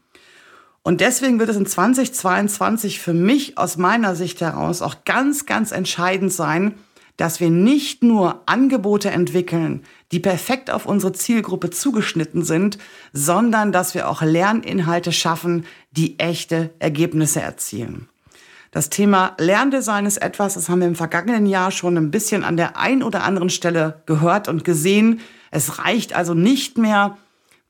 Und 0.87 1.01
deswegen 1.01 1.39
wird 1.41 1.49
es 1.49 1.57
in 1.57 1.65
2022 1.65 3.01
für 3.01 3.15
mich 3.15 3.57
aus 3.57 3.79
meiner 3.79 4.15
Sicht 4.15 4.43
heraus 4.43 4.83
auch 4.83 4.97
ganz, 5.07 5.47
ganz 5.47 5.73
entscheidend 5.73 6.31
sein, 6.31 6.75
dass 7.17 7.41
wir 7.41 7.49
nicht 7.49 8.03
nur 8.03 8.43
Angebote 8.45 9.11
entwickeln, 9.11 9.85
die 10.13 10.21
perfekt 10.21 10.71
auf 10.71 10.85
unsere 10.85 11.13
Zielgruppe 11.13 11.71
zugeschnitten 11.71 12.45
sind, 12.45 12.77
sondern 13.15 13.73
dass 13.73 13.95
wir 13.95 14.11
auch 14.11 14.21
Lerninhalte 14.21 15.11
schaffen, 15.13 15.65
die 15.91 16.19
echte 16.19 16.75
Ergebnisse 16.81 17.41
erzielen. 17.41 18.09
Das 18.71 18.91
Thema 18.91 19.37
Lerndesign 19.39 20.05
ist 20.05 20.19
etwas, 20.19 20.55
das 20.55 20.69
haben 20.69 20.81
wir 20.81 20.89
im 20.89 20.97
vergangenen 20.97 21.47
Jahr 21.47 21.71
schon 21.71 21.97
ein 21.97 22.11
bisschen 22.11 22.45
an 22.45 22.59
der 22.59 22.77
ein 22.77 23.03
oder 23.03 23.23
anderen 23.23 23.49
Stelle 23.49 24.03
gehört 24.05 24.49
und 24.49 24.65
gesehen. 24.65 25.21
Es 25.51 25.79
reicht 25.79 26.15
also 26.15 26.35
nicht 26.35 26.77
mehr, 26.77 27.17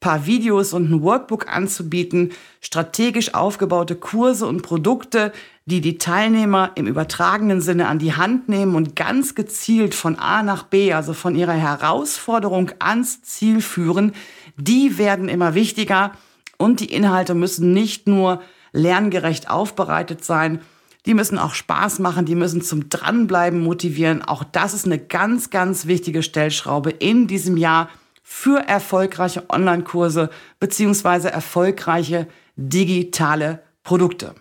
paar 0.05 0.27
Videos 0.27 0.75
und 0.75 0.91
ein 0.91 1.01
Workbook 1.01 1.49
anzubieten, 1.49 2.33
strategisch 2.61 3.33
aufgebaute 3.33 3.97
Kurse 3.97 4.47
und 4.47 4.61
Produkte, 4.61 5.33
die 5.65 5.81
die 5.81 5.97
Teilnehmer 5.97 6.73
im 6.75 6.87
übertragenen 6.87 7.63
Sinne 7.63 7.89
an 7.89 7.99
die 7.99 8.13
Hand 8.13 8.51
nehmen 8.51 8.75
und 8.75 8.97
ganz 8.97 9.35
gezielt 9.35 9.95
von 9.95 10.19
A 10.19 10.43
nach 10.43 10.65
B, 10.65 10.93
also 10.93 11.15
von 11.15 11.35
ihrer 11.35 11.55
Herausforderung 11.55 12.73
ans 12.81 13.23
Ziel 13.23 13.63
führen, 13.63 14.13
die 14.59 14.99
werden 14.99 15.31
immer 15.31 15.55
wichtiger 15.55 16.13
und 16.59 16.81
die 16.81 16.93
Inhalte 16.93 17.33
müssen 17.33 17.73
nicht 17.73 18.07
nur 18.07 18.43
lerngerecht 18.75 19.49
aufbereitet 19.49 20.23
sein, 20.23 20.61
die 21.07 21.15
müssen 21.15 21.39
auch 21.39 21.55
Spaß 21.55 21.99
machen, 22.01 22.27
die 22.27 22.35
müssen 22.35 22.61
zum 22.61 22.91
Dranbleiben 22.91 23.63
motivieren. 23.63 24.21
Auch 24.21 24.45
das 24.45 24.75
ist 24.75 24.85
eine 24.85 24.99
ganz, 24.99 25.49
ganz 25.49 25.87
wichtige 25.87 26.23
Stellschraube 26.23 26.91
in 26.91 27.27
diesem 27.27 27.57
Jahr 27.57 27.89
für 28.27 28.67
erfolgreiche 28.67 29.49
Online-Kurse 29.51 30.31
beziehungsweise 30.59 31.31
erfolgreiche 31.31 32.27
digitale 32.57 33.63
Produkte. 33.85 34.35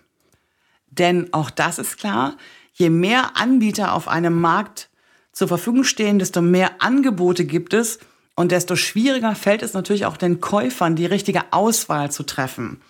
Denn 0.90 1.34
auch 1.34 1.50
das 1.50 1.78
ist 1.78 1.98
klar, 1.98 2.38
je 2.74 2.90
mehr 2.90 3.36
Anbieter 3.36 3.94
auf 3.94 4.08
einem 4.08 4.40
Markt 4.40 4.90
zur 5.34 5.50
Verfügung 5.50 5.84
stehen, 5.84 6.18
desto 6.18 6.42
mehr 6.42 6.72
Angebote 6.80 7.46
gibt 7.46 7.74
es 7.74 8.00
und 8.36 8.52
desto 8.52 8.76
schwieriger 8.76 9.36
fällt 9.36 9.62
es 9.62 9.74
natürlich 9.74 10.06
auch 10.06 10.18
den 10.18 10.40
Käufern, 10.40 10.96
die 10.96 11.06
richtige 11.06 11.42
Auswahl 11.52 12.10
zu 12.10 12.24
treffen. 12.24 12.82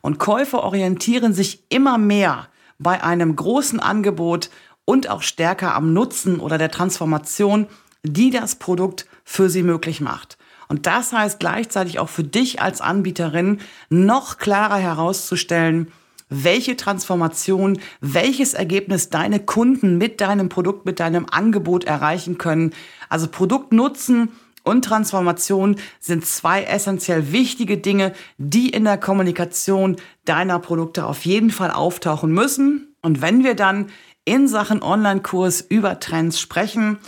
Und 0.00 0.18
Käufer 0.18 0.64
orientieren 0.64 1.32
sich 1.32 1.62
immer 1.68 1.96
mehr 1.96 2.48
bei 2.78 3.02
einem 3.04 3.36
großen 3.36 3.78
Angebot 3.78 4.50
und 4.84 5.08
auch 5.08 5.22
stärker 5.22 5.74
am 5.74 5.92
Nutzen 5.92 6.40
oder 6.40 6.58
der 6.58 6.70
Transformation, 6.70 7.66
die 8.02 8.30
das 8.30 8.56
Produkt 8.56 9.06
für 9.30 9.48
sie 9.48 9.62
möglich 9.62 10.00
macht. 10.00 10.38
Und 10.66 10.88
das 10.88 11.12
heißt 11.12 11.38
gleichzeitig 11.38 12.00
auch 12.00 12.08
für 12.08 12.24
dich 12.24 12.60
als 12.60 12.80
Anbieterin 12.80 13.60
noch 13.88 14.38
klarer 14.38 14.78
herauszustellen, 14.78 15.92
welche 16.28 16.76
Transformation, 16.76 17.78
welches 18.00 18.54
Ergebnis 18.54 19.08
deine 19.08 19.38
Kunden 19.38 19.98
mit 19.98 20.20
deinem 20.20 20.48
Produkt, 20.48 20.84
mit 20.84 20.98
deinem 20.98 21.26
Angebot 21.30 21.84
erreichen 21.84 22.38
können. 22.38 22.72
Also 23.08 23.28
Produktnutzen 23.28 24.32
und 24.64 24.84
Transformation 24.84 25.76
sind 26.00 26.26
zwei 26.26 26.64
essentiell 26.64 27.30
wichtige 27.30 27.78
Dinge, 27.78 28.12
die 28.36 28.68
in 28.68 28.82
der 28.82 28.98
Kommunikation 28.98 29.94
deiner 30.24 30.58
Produkte 30.58 31.06
auf 31.06 31.24
jeden 31.24 31.50
Fall 31.50 31.70
auftauchen 31.70 32.32
müssen. 32.32 32.96
Und 33.00 33.22
wenn 33.22 33.44
wir 33.44 33.54
dann 33.54 33.90
in 34.24 34.48
Sachen 34.48 34.82
Online-Kurs 34.82 35.60
über 35.60 36.00
Trends 36.00 36.40
sprechen, 36.40 36.98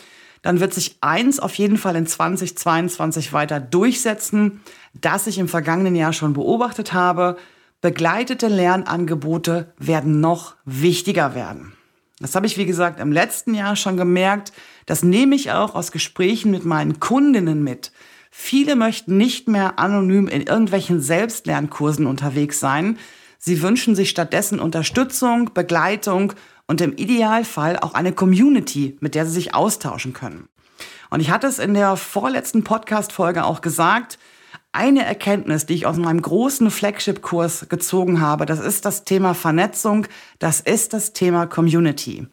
dann 0.43 0.61
wird 0.61 0.75
sich 0.75 0.97
eins 1.01 1.39
auf 1.39 1.55
jeden 1.55 1.79
Fall 1.79 1.97
in 1.97 2.07
2022 2.07 3.33
weiter 3.33 3.61
durchsetzen, 3.61 4.61
das 4.93 5.27
ich 5.27 5.39
im 5.39 5.49
vergangenen 5.49 5.95
Jahr 5.95 6.13
schon 6.13 6.33
beobachtet 6.33 6.93
habe. 6.93 7.37
Begleitete 7.81 8.49
Lernangebote 8.49 9.73
werden 9.79 10.21
noch 10.21 10.55
wichtiger 10.65 11.35
werden. 11.35 11.73
Das 12.19 12.37
habe 12.37 12.47
ich, 12.47 12.57
wie 12.57 12.67
gesagt, 12.67 13.01
im 13.01 13.11
letzten 13.11 13.55
Jahr 13.55 13.75
schon 13.75 13.97
gemerkt. 13.97 14.53
Das 14.87 15.03
nehme 15.03 15.35
ich 15.35 15.51
auch 15.51 15.75
aus 15.75 15.91
Gesprächen 15.91 16.51
mit 16.51 16.65
meinen 16.65 17.01
Kundinnen 17.01 17.65
mit. 17.65 17.93
Viele 18.31 18.77
möchten 18.77 19.17
nicht 19.17 19.49
mehr 19.49 19.79
anonym 19.79 20.29
in 20.29 20.43
irgendwelchen 20.43 21.01
Selbstlernkursen 21.01 22.07
unterwegs 22.07 22.61
sein. 22.61 22.99
Sie 23.39 23.61
wünschen 23.61 23.97
sich 23.97 24.11
stattdessen 24.11 24.61
Unterstützung, 24.61 25.53
Begleitung 25.53 26.33
und 26.73 26.81
im 26.81 26.97
Idealfall 26.97 27.79
auch 27.79 27.93
eine 27.93 28.13
Community, 28.13 28.97
mit 29.01 29.15
der 29.15 29.27
sie 29.27 29.33
sich 29.33 29.55
austauschen 29.55 30.15
können. 30.15 30.49
Und 31.11 31.21
ich 31.21 31.31
hatte 31.31 31.47
es 31.47 31.59
in 31.59 31.75
der 31.75 31.97
vorletzten 31.97 32.65
Podcast-Folge 32.65 33.45
auch 33.45 33.61
gesagt, 33.61 34.19
eine 34.73 35.05
Erkenntnis, 35.05 35.67
die 35.67 35.75
ich 35.75 35.85
aus 35.85 35.99
meinem 35.99 36.23
großen 36.23 36.71
Flagship-Kurs 36.71 37.67
gezogen 37.69 38.23
habe, 38.23 38.47
das 38.47 38.59
ist 38.59 38.87
das 38.87 39.05
Thema 39.05 39.35
Vernetzung, 39.35 40.07
das 40.39 40.61
ist 40.61 40.95
das 40.95 41.13
Thema 41.13 41.45
Community. 41.45 42.27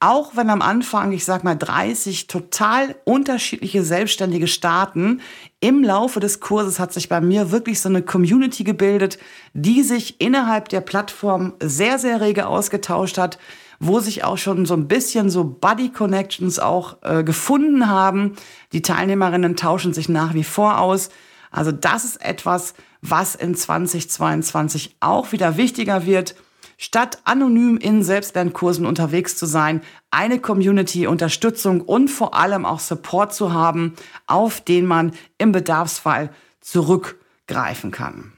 auch 0.00 0.36
wenn 0.36 0.48
am 0.48 0.62
Anfang, 0.62 1.10
ich 1.10 1.24
sag 1.24 1.42
mal, 1.42 1.56
30 1.56 2.28
total 2.28 2.94
unterschiedliche 3.04 3.82
Selbstständige 3.82 4.46
starten, 4.46 5.20
im 5.60 5.82
Laufe 5.82 6.20
des 6.20 6.38
Kurses 6.38 6.78
hat 6.78 6.92
sich 6.92 7.08
bei 7.08 7.20
mir 7.20 7.50
wirklich 7.50 7.80
so 7.80 7.88
eine 7.88 8.02
Community 8.02 8.62
gebildet, 8.62 9.18
die 9.54 9.82
sich 9.82 10.20
innerhalb 10.20 10.68
der 10.68 10.82
Plattform 10.82 11.54
sehr, 11.60 11.98
sehr 11.98 12.20
rege 12.20 12.46
ausgetauscht 12.46 13.18
hat, 13.18 13.38
wo 13.80 14.00
sich 14.00 14.24
auch 14.24 14.38
schon 14.38 14.66
so 14.66 14.74
ein 14.74 14.88
bisschen 14.88 15.30
so 15.30 15.44
Buddy 15.44 15.90
Connections 15.90 16.58
auch 16.58 16.98
äh, 17.02 17.22
gefunden 17.22 17.88
haben. 17.88 18.34
Die 18.72 18.82
Teilnehmerinnen 18.82 19.56
tauschen 19.56 19.94
sich 19.94 20.08
nach 20.08 20.34
wie 20.34 20.44
vor 20.44 20.80
aus. 20.80 21.10
Also 21.50 21.72
das 21.72 22.04
ist 22.04 22.22
etwas, 22.22 22.74
was 23.00 23.34
in 23.34 23.54
2022 23.54 24.96
auch 25.00 25.32
wieder 25.32 25.56
wichtiger 25.56 26.06
wird 26.06 26.34
statt 26.78 27.18
anonym 27.24 27.76
in 27.76 28.02
Selbstlernkursen 28.02 28.86
unterwegs 28.86 29.36
zu 29.36 29.44
sein, 29.44 29.82
eine 30.10 30.38
Community, 30.38 31.06
Unterstützung 31.06 31.82
und 31.82 32.08
vor 32.08 32.34
allem 32.34 32.64
auch 32.64 32.78
Support 32.78 33.34
zu 33.34 33.52
haben, 33.52 33.94
auf 34.26 34.60
den 34.62 34.86
man 34.86 35.12
im 35.36 35.52
Bedarfsfall 35.52 36.30
zurückgreifen 36.60 37.90
kann. 37.90 38.32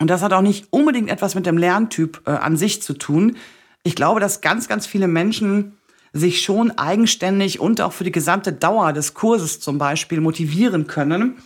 Und 0.00 0.08
das 0.08 0.22
hat 0.22 0.32
auch 0.32 0.42
nicht 0.42 0.68
unbedingt 0.70 1.10
etwas 1.10 1.34
mit 1.34 1.44
dem 1.44 1.58
Lerntyp 1.58 2.22
äh, 2.24 2.30
an 2.30 2.56
sich 2.56 2.80
zu 2.80 2.94
tun. 2.94 3.36
Ich 3.88 3.94
glaube, 3.94 4.20
dass 4.20 4.42
ganz, 4.42 4.68
ganz 4.68 4.86
viele 4.86 5.08
Menschen 5.08 5.78
sich 6.12 6.42
schon 6.42 6.72
eigenständig 6.72 7.58
und 7.58 7.80
auch 7.80 7.94
für 7.94 8.04
die 8.04 8.12
gesamte 8.12 8.52
Dauer 8.52 8.92
des 8.92 9.14
Kurses 9.14 9.60
zum 9.60 9.78
Beispiel 9.78 10.20
motivieren 10.20 10.86
können. 10.86 11.38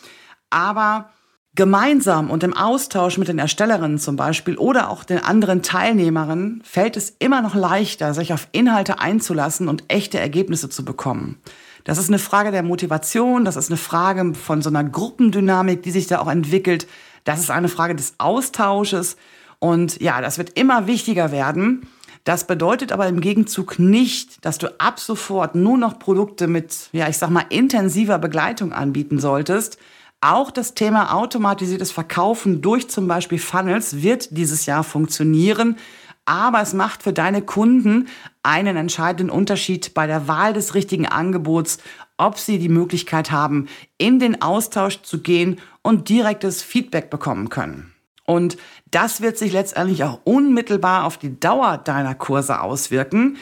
Aber 0.50 1.10
Gemeinsam 1.54 2.30
und 2.30 2.42
im 2.42 2.56
Austausch 2.56 3.16
mit 3.16 3.28
den 3.28 3.38
Erstellerinnen 3.38 4.00
zum 4.00 4.16
Beispiel 4.16 4.56
oder 4.56 4.90
auch 4.90 5.04
den 5.04 5.22
anderen 5.22 5.62
Teilnehmerinnen 5.62 6.62
fällt 6.64 6.96
es 6.96 7.14
immer 7.20 7.42
noch 7.42 7.54
leichter, 7.54 8.12
sich 8.12 8.32
auf 8.32 8.48
Inhalte 8.50 8.98
einzulassen 8.98 9.68
und 9.68 9.84
echte 9.86 10.18
Ergebnisse 10.18 10.68
zu 10.68 10.84
bekommen. 10.84 11.38
Das 11.84 11.98
ist 11.98 12.08
eine 12.08 12.18
Frage 12.18 12.50
der 12.50 12.64
Motivation, 12.64 13.44
das 13.44 13.54
ist 13.54 13.70
eine 13.70 13.76
Frage 13.76 14.34
von 14.34 14.62
so 14.62 14.70
einer 14.70 14.82
Gruppendynamik, 14.82 15.84
die 15.84 15.92
sich 15.92 16.08
da 16.08 16.18
auch 16.18 16.28
entwickelt. 16.28 16.88
Das 17.22 17.38
ist 17.38 17.52
eine 17.52 17.68
Frage 17.68 17.94
des 17.94 18.14
Austausches 18.18 19.16
und 19.60 20.00
ja, 20.02 20.20
das 20.20 20.38
wird 20.38 20.58
immer 20.58 20.88
wichtiger 20.88 21.30
werden. 21.30 21.86
Das 22.24 22.46
bedeutet 22.46 22.92
aber 22.92 23.08
im 23.08 23.20
Gegenzug 23.20 23.78
nicht, 23.78 24.44
dass 24.44 24.58
du 24.58 24.68
ab 24.80 25.00
sofort 25.00 25.54
nur 25.54 25.76
noch 25.76 25.98
Produkte 25.98 26.46
mit, 26.46 26.88
ja, 26.92 27.08
ich 27.08 27.18
sag 27.18 27.30
mal, 27.30 27.44
intensiver 27.50 28.18
Begleitung 28.18 28.72
anbieten 28.72 29.18
solltest, 29.18 29.78
auch 30.20 30.52
das 30.52 30.74
Thema 30.74 31.14
automatisiertes 31.14 31.90
Verkaufen 31.90 32.62
durch 32.62 32.88
zum 32.88 33.08
Beispiel 33.08 33.40
Funnels 33.40 34.02
wird 34.02 34.36
dieses 34.36 34.66
Jahr 34.66 34.84
funktionieren. 34.84 35.76
Aber 36.24 36.62
es 36.62 36.74
macht 36.74 37.02
für 37.02 37.12
deine 37.12 37.42
Kunden 37.42 38.06
einen 38.44 38.76
entscheidenden 38.76 39.30
Unterschied 39.30 39.92
bei 39.94 40.06
der 40.06 40.28
Wahl 40.28 40.52
des 40.52 40.76
richtigen 40.76 41.08
Angebots, 41.08 41.78
ob 42.16 42.38
sie 42.38 42.60
die 42.60 42.68
Möglichkeit 42.68 43.32
haben, 43.32 43.66
in 43.98 44.20
den 44.20 44.40
Austausch 44.40 45.02
zu 45.02 45.18
gehen 45.18 45.58
und 45.82 46.08
direktes 46.08 46.62
Feedback 46.62 47.10
bekommen 47.10 47.48
können. 47.48 47.91
Und 48.24 48.56
das 48.90 49.20
wird 49.20 49.36
sich 49.36 49.52
letztendlich 49.52 50.04
auch 50.04 50.20
unmittelbar 50.24 51.04
auf 51.04 51.18
die 51.18 51.38
Dauer 51.38 51.78
deiner 51.78 52.14
Kurse 52.14 52.60
auswirken. 52.60 53.36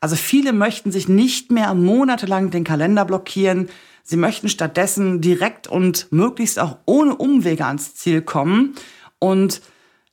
Also 0.00 0.16
viele 0.16 0.52
möchten 0.52 0.92
sich 0.92 1.08
nicht 1.08 1.50
mehr 1.50 1.74
monatelang 1.74 2.50
den 2.50 2.64
Kalender 2.64 3.04
blockieren, 3.04 3.68
Sie 4.08 4.16
möchten 4.16 4.48
stattdessen 4.48 5.20
direkt 5.20 5.66
und 5.66 6.12
möglichst 6.12 6.60
auch 6.60 6.76
ohne 6.86 7.16
Umwege 7.16 7.66
ans 7.66 7.96
Ziel 7.96 8.22
kommen. 8.22 8.76
Und 9.18 9.60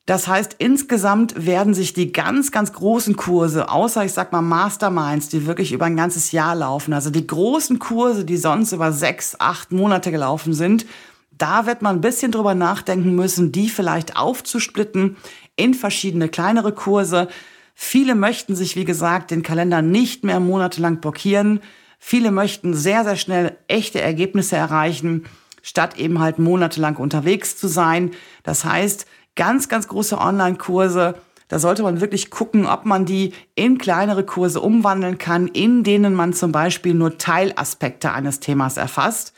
das 0.08 0.28
heißt, 0.28 0.56
insgesamt 0.58 1.46
werden 1.46 1.76
sich 1.76 1.94
die 1.94 2.12
ganz, 2.12 2.52
ganz 2.52 2.74
großen 2.74 3.16
Kurse, 3.16 3.70
außer 3.70 4.04
ich 4.04 4.12
sag 4.12 4.32
mal 4.32 4.42
Masterminds, 4.42 5.30
die 5.30 5.46
wirklich 5.46 5.74
über 5.74 5.86
ein 5.86 5.96
ganzes 5.96 6.32
Jahr 6.32 6.56
laufen, 6.56 6.92
also 6.92 7.12
die 7.12 7.28
großen 7.28 7.78
Kurse, 7.78 8.26
die 8.26 8.38
sonst 8.38 8.72
über 8.72 8.92
sechs, 8.92 9.36
acht 9.40 9.72
Monate 9.72 10.10
gelaufen 10.10 10.56
sind, 10.56 10.88
da 11.38 11.66
wird 11.66 11.82
man 11.82 11.98
ein 11.98 12.02
bisschen 12.02 12.32
drüber 12.32 12.56
nachdenken 12.56 13.16
müssen, 13.16 13.52
die 13.52 13.70
vielleicht 13.70 14.16
aufzusplitten 14.16 15.18
in 15.56 15.74
verschiedene 15.74 16.30
kleinere 16.30 16.74
Kurse. 16.74 17.28
Viele 17.76 18.16
möchten 18.16 18.56
sich, 18.56 18.76
wie 18.76 18.86
gesagt, 18.86 19.32
den 19.32 19.44
Kalender 19.44 19.82
nicht 19.82 20.24
mehr 20.24 20.40
monatelang 20.40 21.02
blockieren. 21.02 21.60
Viele 22.00 22.32
möchten 22.32 22.74
sehr, 22.74 23.04
sehr 23.04 23.16
schnell 23.16 23.58
echte 23.68 24.02
Ergebnisse 24.02 24.56
erreichen, 24.56 25.26
statt 25.62 25.98
eben 25.98 26.20
halt 26.20 26.38
monatelang 26.38 26.98
unterwegs 26.98 27.58
zu 27.58 27.68
sein. 27.68 28.12
Das 28.44 28.66
heißt, 28.66 29.06
ganz, 29.36 29.70
ganz 29.70 29.88
große 29.88 30.18
Online-Kurse, 30.18 31.16
da 31.48 31.60
sollte 31.60 31.84
man 31.84 32.02
wirklich 32.02 32.30
gucken, 32.30 32.66
ob 32.66 32.86
man 32.86 33.06
die 33.06 33.34
in 33.56 33.78
kleinere 33.78 34.26
Kurse 34.26 34.60
umwandeln 34.60 35.18
kann, 35.18 35.48
in 35.48 35.84
denen 35.84 36.14
man 36.14 36.34
zum 36.34 36.52
Beispiel 36.52 36.94
nur 36.94 37.18
Teilaspekte 37.18 38.12
eines 38.12 38.40
Themas 38.40 38.78
erfasst. 38.78 39.34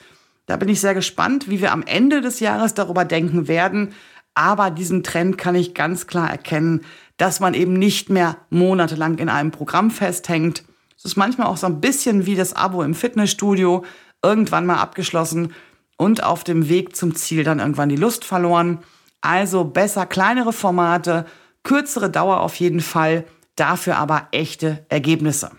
Da 0.46 0.58
bin 0.58 0.70
ich 0.70 0.82
sehr 0.82 0.94
gespannt, 0.94 1.50
wie 1.50 1.62
wir 1.62 1.72
am 1.72 1.84
Ende 1.84 2.22
des 2.22 2.40
Jahres 2.40 2.74
darüber 2.74 3.06
denken 3.06 3.48
werden. 3.48 3.94
Aber 4.34 4.70
diesen 4.70 5.04
Trend 5.04 5.38
kann 5.38 5.56
ich 5.56 5.74
ganz 5.74 6.08
klar 6.08 6.30
erkennen, 6.30 6.82
dass 7.18 7.40
man 7.40 7.54
eben 7.54 7.74
nicht 7.74 8.10
mehr 8.10 8.38
monatelang 8.50 9.18
in 9.18 9.30
einem 9.30 9.52
Programm 9.52 9.92
festhängt, 9.92 10.64
es 10.98 11.12
ist 11.12 11.18
manchmal 11.18 11.48
auch 11.48 11.58
so 11.58 11.68
ein 11.68 11.82
bisschen 11.82 12.26
wie 12.26 12.36
das 12.36 12.54
Abo 12.54 12.82
im 12.82 12.96
Fitnessstudio, 12.96 13.84
irgendwann 14.24 14.66
mal 14.66 14.78
abgeschlossen 14.78 15.54
und 15.98 16.24
auf 16.24 16.44
dem 16.44 16.70
Weg 16.70 16.96
zum 16.96 17.16
Ziel 17.16 17.44
dann 17.44 17.60
irgendwann 17.60 17.90
die 17.90 17.96
Lust 17.96 18.26
verloren. 18.26 18.80
Also 19.22 19.66
besser 19.66 20.06
kleinere 20.06 20.54
Formate, 20.54 21.26
kürzere 21.64 22.10
Dauer 22.10 22.40
auf 22.40 22.56
jeden 22.56 22.80
Fall, 22.80 23.26
dafür 23.56 23.98
aber 23.98 24.30
echte 24.32 24.86
Ergebnisse. 24.90 25.52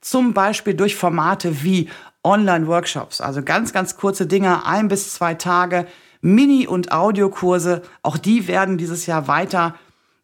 Zum 0.00 0.32
Beispiel 0.32 0.74
durch 0.74 0.96
Formate 0.96 1.62
wie 1.62 1.88
Online-Workshops, 2.24 3.20
also 3.20 3.42
ganz, 3.42 3.72
ganz 3.72 3.96
kurze 3.96 4.26
Dinge, 4.26 4.66
ein 4.66 4.88
bis 4.88 5.12
zwei 5.14 5.34
Tage, 5.34 5.86
Mini- 6.20 6.66
und 6.66 6.90
Audiokurse, 6.90 7.82
auch 8.02 8.16
die 8.16 8.48
werden 8.48 8.78
dieses 8.78 9.06
Jahr 9.06 9.28
weiter 9.28 9.74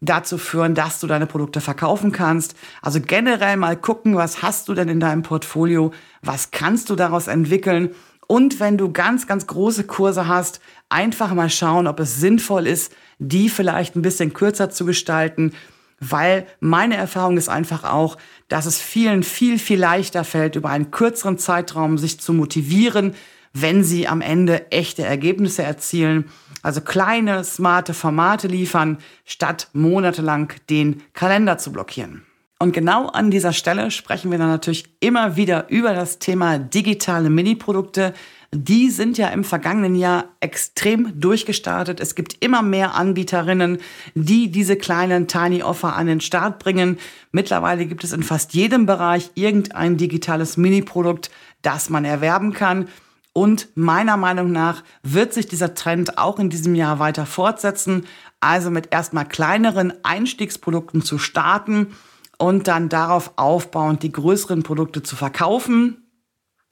dazu 0.00 0.38
führen, 0.38 0.74
dass 0.74 0.98
du 0.98 1.06
deine 1.06 1.26
Produkte 1.26 1.60
verkaufen 1.60 2.10
kannst. 2.10 2.54
Also 2.80 3.00
generell 3.00 3.58
mal 3.58 3.76
gucken, 3.76 4.16
was 4.16 4.42
hast 4.42 4.68
du 4.68 4.74
denn 4.74 4.88
in 4.88 4.98
deinem 4.98 5.22
Portfolio, 5.22 5.92
was 6.22 6.50
kannst 6.50 6.88
du 6.88 6.96
daraus 6.96 7.26
entwickeln? 7.26 7.94
Und 8.26 8.60
wenn 8.60 8.78
du 8.78 8.92
ganz, 8.92 9.26
ganz 9.26 9.46
große 9.46 9.84
Kurse 9.84 10.26
hast, 10.26 10.60
einfach 10.88 11.34
mal 11.34 11.50
schauen, 11.50 11.86
ob 11.86 12.00
es 12.00 12.18
sinnvoll 12.18 12.66
ist, 12.66 12.92
die 13.18 13.48
vielleicht 13.48 13.96
ein 13.96 14.02
bisschen 14.02 14.32
kürzer 14.32 14.70
zu 14.70 14.86
gestalten, 14.86 15.52
weil 16.00 16.46
meine 16.60 16.96
Erfahrung 16.96 17.36
ist 17.36 17.48
einfach 17.48 17.84
auch, 17.84 18.16
dass 18.48 18.66
es 18.66 18.80
vielen 18.80 19.22
viel, 19.22 19.58
viel 19.58 19.78
leichter 19.78 20.24
fällt, 20.24 20.56
über 20.56 20.70
einen 20.70 20.90
kürzeren 20.90 21.38
Zeitraum 21.38 21.98
sich 21.98 22.18
zu 22.18 22.32
motivieren, 22.32 23.14
wenn 23.52 23.84
sie 23.84 24.08
am 24.08 24.20
Ende 24.20 24.70
echte 24.70 25.04
Ergebnisse 25.04 25.62
erzielen. 25.62 26.24
Also 26.62 26.80
kleine, 26.80 27.44
smarte 27.44 27.94
Formate 27.94 28.48
liefern, 28.48 28.98
statt 29.24 29.68
monatelang 29.72 30.52
den 30.68 31.02
Kalender 31.12 31.58
zu 31.58 31.72
blockieren. 31.72 32.22
Und 32.58 32.72
genau 32.72 33.06
an 33.06 33.30
dieser 33.30 33.54
Stelle 33.54 33.90
sprechen 33.90 34.30
wir 34.30 34.38
dann 34.38 34.48
natürlich 34.48 34.84
immer 35.00 35.36
wieder 35.36 35.70
über 35.70 35.94
das 35.94 36.18
Thema 36.18 36.58
digitale 36.58 37.30
Mini-Produkte. 37.30 38.12
Die 38.52 38.90
sind 38.90 39.16
ja 39.16 39.28
im 39.28 39.44
vergangenen 39.44 39.94
Jahr 39.94 40.24
extrem 40.40 41.20
durchgestartet. 41.20 42.00
Es 42.00 42.16
gibt 42.16 42.42
immer 42.42 42.62
mehr 42.62 42.94
Anbieterinnen, 42.96 43.78
die 44.14 44.50
diese 44.50 44.74
kleinen 44.74 45.28
Tiny 45.28 45.62
Offer 45.62 45.94
an 45.94 46.08
den 46.08 46.20
Start 46.20 46.58
bringen. 46.58 46.98
Mittlerweile 47.30 47.86
gibt 47.86 48.02
es 48.02 48.12
in 48.12 48.24
fast 48.24 48.52
jedem 48.52 48.86
Bereich 48.86 49.30
irgendein 49.36 49.96
digitales 49.96 50.56
Mini-Produkt, 50.56 51.30
das 51.62 51.90
man 51.90 52.04
erwerben 52.04 52.52
kann. 52.52 52.88
Und 53.32 53.68
meiner 53.76 54.16
Meinung 54.16 54.50
nach 54.50 54.82
wird 55.04 55.32
sich 55.32 55.46
dieser 55.46 55.74
Trend 55.74 56.18
auch 56.18 56.40
in 56.40 56.50
diesem 56.50 56.74
Jahr 56.74 56.98
weiter 56.98 57.26
fortsetzen. 57.26 58.04
Also 58.40 58.72
mit 58.72 58.88
erstmal 58.90 59.28
kleineren 59.28 59.92
Einstiegsprodukten 60.02 61.02
zu 61.02 61.18
starten 61.18 61.94
und 62.36 62.66
dann 62.66 62.88
darauf 62.88 63.34
aufbauend 63.36 64.02
die 64.02 64.10
größeren 64.10 64.64
Produkte 64.64 65.04
zu 65.04 65.14
verkaufen. 65.14 65.99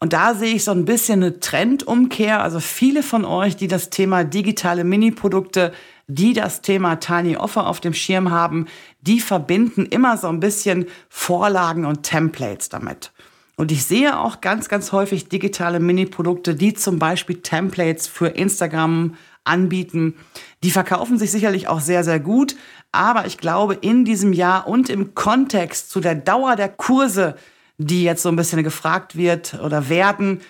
Und 0.01 0.13
da 0.13 0.35
sehe 0.35 0.55
ich 0.55 0.65
so 0.65 0.71
ein 0.71 0.85
bisschen 0.85 1.23
eine 1.23 1.41
Trendumkehr. 1.41 2.43
Also 2.43 2.61
viele 2.61 3.03
von 3.03 3.25
euch, 3.25 3.57
die 3.57 3.67
das 3.67 3.91
Thema 3.91 4.25
digitale 4.25 4.85
Mini-Produkte, 4.85 5.73
die 6.07 6.33
das 6.33 6.63
Thema 6.63 6.97
Tiny 6.97 7.37
Offer 7.37 7.67
auf 7.67 7.81
dem 7.81 7.95
Schirm 7.95 8.31
haben, 8.31 8.67
die 9.01 9.21
verbinden 9.21 9.87
immer 9.87 10.17
so 10.17 10.29
ein 10.29 10.41
bisschen 10.41 10.87
Vorlagen 11.09 11.85
und 11.85 12.05
Templates 12.05 12.69
damit. 12.69 13.13
Und 13.57 13.73
ich 13.73 13.85
sehe 13.85 14.21
auch 14.21 14.41
ganz, 14.41 14.69
ganz 14.69 14.93
häufig 14.93 15.29
digitale 15.29 15.81
Mini-Produkte, 15.81 16.55
die 16.55 16.75
zum 16.75 17.01
Beispiel 17.01 17.43
Templates 17.43 18.07
für 18.07 18.29
Instagram 18.29 19.17
anbieten. 19.43 20.15
Die 20.63 20.71
verkaufen 20.71 21.19
sich 21.19 21.33
sicherlich 21.33 21.67
auch 21.67 21.81
sehr, 21.81 22.05
sehr 22.05 22.21
gut. 22.21 22.55
Aber 22.93 23.27
ich 23.27 23.37
glaube, 23.37 23.75
in 23.75 24.05
diesem 24.05 24.33
Jahr 24.33 24.69
und 24.69 24.89
im 24.89 25.15
Kontext 25.17 25.91
zu 25.91 26.01
der 26.01 26.15
Dauer 26.15 26.55
der 26.55 26.69
Kurse, 26.69 27.35
die 27.79 28.03
jetzt 28.03 28.23
so 28.23 28.29
ein 28.29 28.37
bisschen 28.37 28.63
gefragt 28.65 29.17
wird 29.17 29.59
oder 29.63 29.89
werden, 29.89 30.41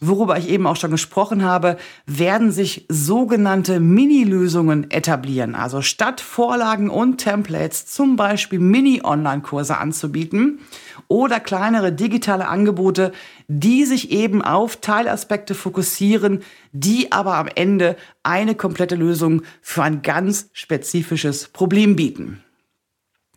worüber 0.00 0.36
ich 0.36 0.48
eben 0.48 0.66
auch 0.66 0.76
schon 0.76 0.90
gesprochen 0.90 1.42
habe, 1.42 1.78
werden 2.06 2.52
sich 2.52 2.84
sogenannte 2.88 3.80
Mini-Lösungen 3.80 4.90
etablieren. 4.90 5.54
Also 5.54 5.82
statt 5.82 6.20
Vorlagen 6.20 6.90
und 6.90 7.18
Templates 7.18 7.86
zum 7.86 8.16
Beispiel 8.16 8.58
Mini-Online-Kurse 8.58 9.78
anzubieten 9.78 10.60
oder 11.08 11.40
kleinere 11.40 11.92
digitale 11.92 12.48
Angebote, 12.48 13.12
die 13.48 13.84
sich 13.84 14.10
eben 14.10 14.42
auf 14.42 14.76
Teilaspekte 14.76 15.54
fokussieren, 15.54 16.42
die 16.72 17.12
aber 17.12 17.36
am 17.36 17.48
Ende 17.54 17.96
eine 18.22 18.54
komplette 18.54 18.96
Lösung 18.96 19.42
für 19.62 19.82
ein 19.82 20.02
ganz 20.02 20.50
spezifisches 20.52 21.48
Problem 21.48 21.96
bieten. 21.96 22.44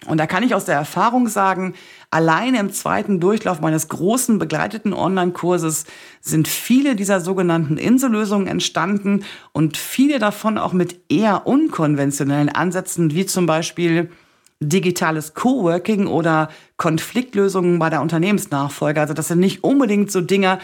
Und 0.06 0.20
da 0.20 0.28
kann 0.28 0.44
ich 0.44 0.54
aus 0.54 0.66
der 0.66 0.76
Erfahrung 0.76 1.28
sagen, 1.28 1.74
alleine 2.12 2.60
im 2.60 2.72
zweiten 2.72 3.20
Durchlauf 3.20 3.62
meines 3.62 3.88
großen 3.88 4.38
begleiteten 4.38 4.94
Online-Kurses 4.94 5.86
sind 6.22 6.48
viele 6.48 6.96
dieser 6.96 7.20
sogenannten 7.20 7.78
Insellösungen 7.78 8.48
entstanden 8.48 9.26
und 9.54 9.76
viele 9.76 10.20
davon 10.20 10.58
auch 10.58 10.72
mit 10.72 11.02
eher 11.10 11.48
unkonventionellen 11.48 12.50
Ansätzen, 12.50 13.14
wie 13.14 13.26
zum 13.26 13.48
Beispiel 13.48 14.12
digitales 14.60 15.34
Coworking 15.34 16.08
oder 16.08 16.50
Konfliktlösungen 16.78 17.80
bei 17.80 17.90
der 17.90 18.02
Unternehmensnachfolge. 18.02 19.02
Also 19.02 19.14
das 19.14 19.28
sind 19.28 19.40
nicht 19.40 19.64
unbedingt 19.64 20.12
so 20.12 20.22
Dinge, 20.22 20.60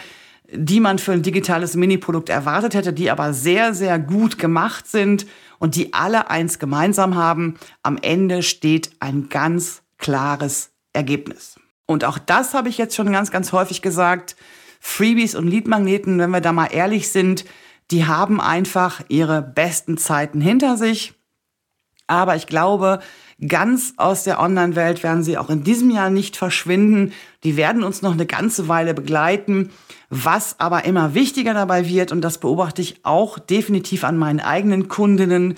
die 0.50 0.80
man 0.80 0.98
für 0.98 1.12
ein 1.12 1.22
digitales 1.22 1.74
Mini-Produkt 1.74 2.28
erwartet 2.28 2.74
hätte, 2.74 2.92
die 2.92 3.10
aber 3.10 3.32
sehr, 3.32 3.74
sehr 3.74 3.98
gut 3.98 4.38
gemacht 4.38 4.86
sind 4.86 5.26
und 5.58 5.74
die 5.74 5.94
alle 5.94 6.30
eins 6.30 6.58
gemeinsam 6.58 7.14
haben. 7.14 7.54
Am 7.82 7.98
Ende 8.00 8.42
steht 8.42 8.90
ein 9.00 9.28
ganz 9.28 9.82
klares 9.98 10.70
Ergebnis. 10.92 11.58
Und 11.86 12.04
auch 12.04 12.18
das 12.18 12.54
habe 12.54 12.68
ich 12.68 12.78
jetzt 12.78 12.94
schon 12.94 13.12
ganz, 13.12 13.30
ganz 13.30 13.52
häufig 13.52 13.82
gesagt. 13.82 14.36
Freebies 14.80 15.34
und 15.34 15.48
Leadmagneten, 15.48 16.18
wenn 16.18 16.30
wir 16.30 16.40
da 16.40 16.52
mal 16.52 16.66
ehrlich 16.66 17.08
sind, 17.08 17.44
die 17.90 18.06
haben 18.06 18.40
einfach 18.40 19.02
ihre 19.08 19.42
besten 19.42 19.96
Zeiten 19.96 20.40
hinter 20.40 20.76
sich. 20.76 21.14
Aber 22.06 22.36
ich 22.36 22.46
glaube, 22.46 23.00
ganz 23.46 23.94
aus 23.96 24.24
der 24.24 24.40
Online-Welt 24.40 25.02
werden 25.02 25.22
sie 25.22 25.38
auch 25.38 25.48
in 25.48 25.64
diesem 25.64 25.90
Jahr 25.90 26.10
nicht 26.10 26.36
verschwinden. 26.36 27.12
Die 27.44 27.56
werden 27.56 27.84
uns 27.84 28.02
noch 28.02 28.12
eine 28.12 28.26
ganze 28.26 28.68
Weile 28.68 28.94
begleiten. 28.94 29.70
Was 30.08 30.58
aber 30.58 30.84
immer 30.84 31.14
wichtiger 31.14 31.54
dabei 31.54 31.88
wird, 31.88 32.10
und 32.10 32.22
das 32.22 32.38
beobachte 32.38 32.82
ich 32.82 33.04
auch 33.04 33.38
definitiv 33.38 34.02
an 34.04 34.16
meinen 34.16 34.40
eigenen 34.40 34.88
Kundinnen, 34.88 35.54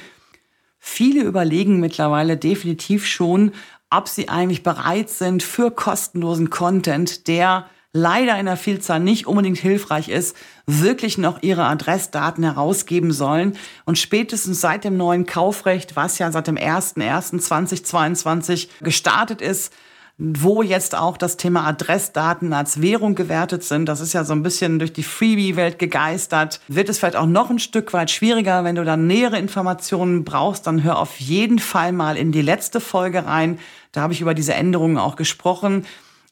viele 0.79 1.23
überlegen 1.23 1.81
mittlerweile 1.81 2.37
definitiv 2.37 3.07
schon, 3.07 3.53
ob 3.91 4.09
sie 4.09 4.29
eigentlich 4.29 4.65
bereit 4.65 5.11
sind 5.11 5.43
für 5.43 5.71
kostenlosen 5.71 6.49
Content, 6.51 7.27
der 7.29 7.67
leider 7.93 8.39
in 8.39 8.47
der 8.47 8.57
Vielzahl 8.57 9.01
nicht 9.01 9.27
unbedingt 9.27 9.59
hilfreich 9.59 10.09
ist, 10.09 10.37
wirklich 10.67 11.19
noch 11.19 11.43
ihre 11.43 11.65
Adressdaten 11.65 12.45
herausgeben 12.45 13.11
sollen. 13.13 13.59
Und 13.85 13.99
spätestens 13.99 14.61
seit 14.61 14.85
dem 14.85 14.97
neuen 14.97 15.27
Kaufrecht, 15.27 15.97
was 15.97 16.19
ja 16.19 16.31
seit 16.31 16.47
dem 16.47 16.57
01.01.2022 16.57 18.69
gestartet 18.83 19.41
ist, 19.41 19.73
wo 20.19 20.63
jetzt 20.63 20.95
auch 20.95 21.19
das 21.19 21.37
Thema 21.37 21.67
Adressdaten 21.67 22.55
als 22.55 22.81
Währung 22.81 23.15
gewertet 23.15 23.65
sind. 23.65 23.87
Das 23.87 24.01
ist 24.01 24.15
ja 24.15 24.25
so 24.25 24.33
ein 24.33 24.43
bisschen 24.43 24.79
durch 24.79 24.93
die 24.93 25.03
Freebie-Welt 25.03 25.79
gegeistert. 25.79 26.61
Wird 26.69 26.89
es 26.89 26.99
vielleicht 26.99 27.17
auch 27.17 27.27
noch 27.27 27.51
ein 27.51 27.59
Stück 27.59 27.93
weit 27.93 28.11
schwieriger. 28.11 28.65
Wenn 28.65 28.77
du 28.77 28.85
dann 28.85 29.07
nähere 29.07 29.39
Informationen 29.39 30.25
brauchst, 30.25 30.67
dann 30.67 30.83
hör 30.83 30.99
auf 30.99 31.21
jeden 31.21 31.59
Fall 31.59 31.93
mal 31.93 32.17
in 32.17 32.33
die 32.33 32.41
letzte 32.41 32.81
Folge 32.81 33.27
rein. 33.27 33.59
Da 33.93 34.01
habe 34.01 34.15
ich 34.15 34.23
über 34.23 34.33
diese 34.33 34.55
Änderungen 34.55 34.97
auch 34.97 35.17
gesprochen. 35.17 35.85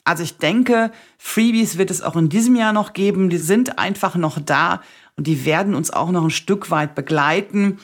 Also 0.05 0.23
ich 0.23 0.39
denke, 0.39 0.91
Freebies 1.19 1.77
wird 1.77 1.91
es 1.91 2.03
auch 2.03 2.17
in 2.17 2.31
diesem 2.31 2.57
Jahr 2.57 2.73
noch 2.73 2.95
geben. 2.95 3.29
Die 3.29 3.39
sind 3.39 3.79
einfach 3.79 4.17
noch 4.17 4.39
da 4.39 4.81
und 5.17 5.27
die 5.27 5.45
werden 5.45 5.75
uns 5.75 5.91
auch 5.91 6.11
noch 6.11 6.25
ein 6.25 6.31
Stück 6.31 6.71
weit 6.71 6.95
begleiten. 6.95 7.79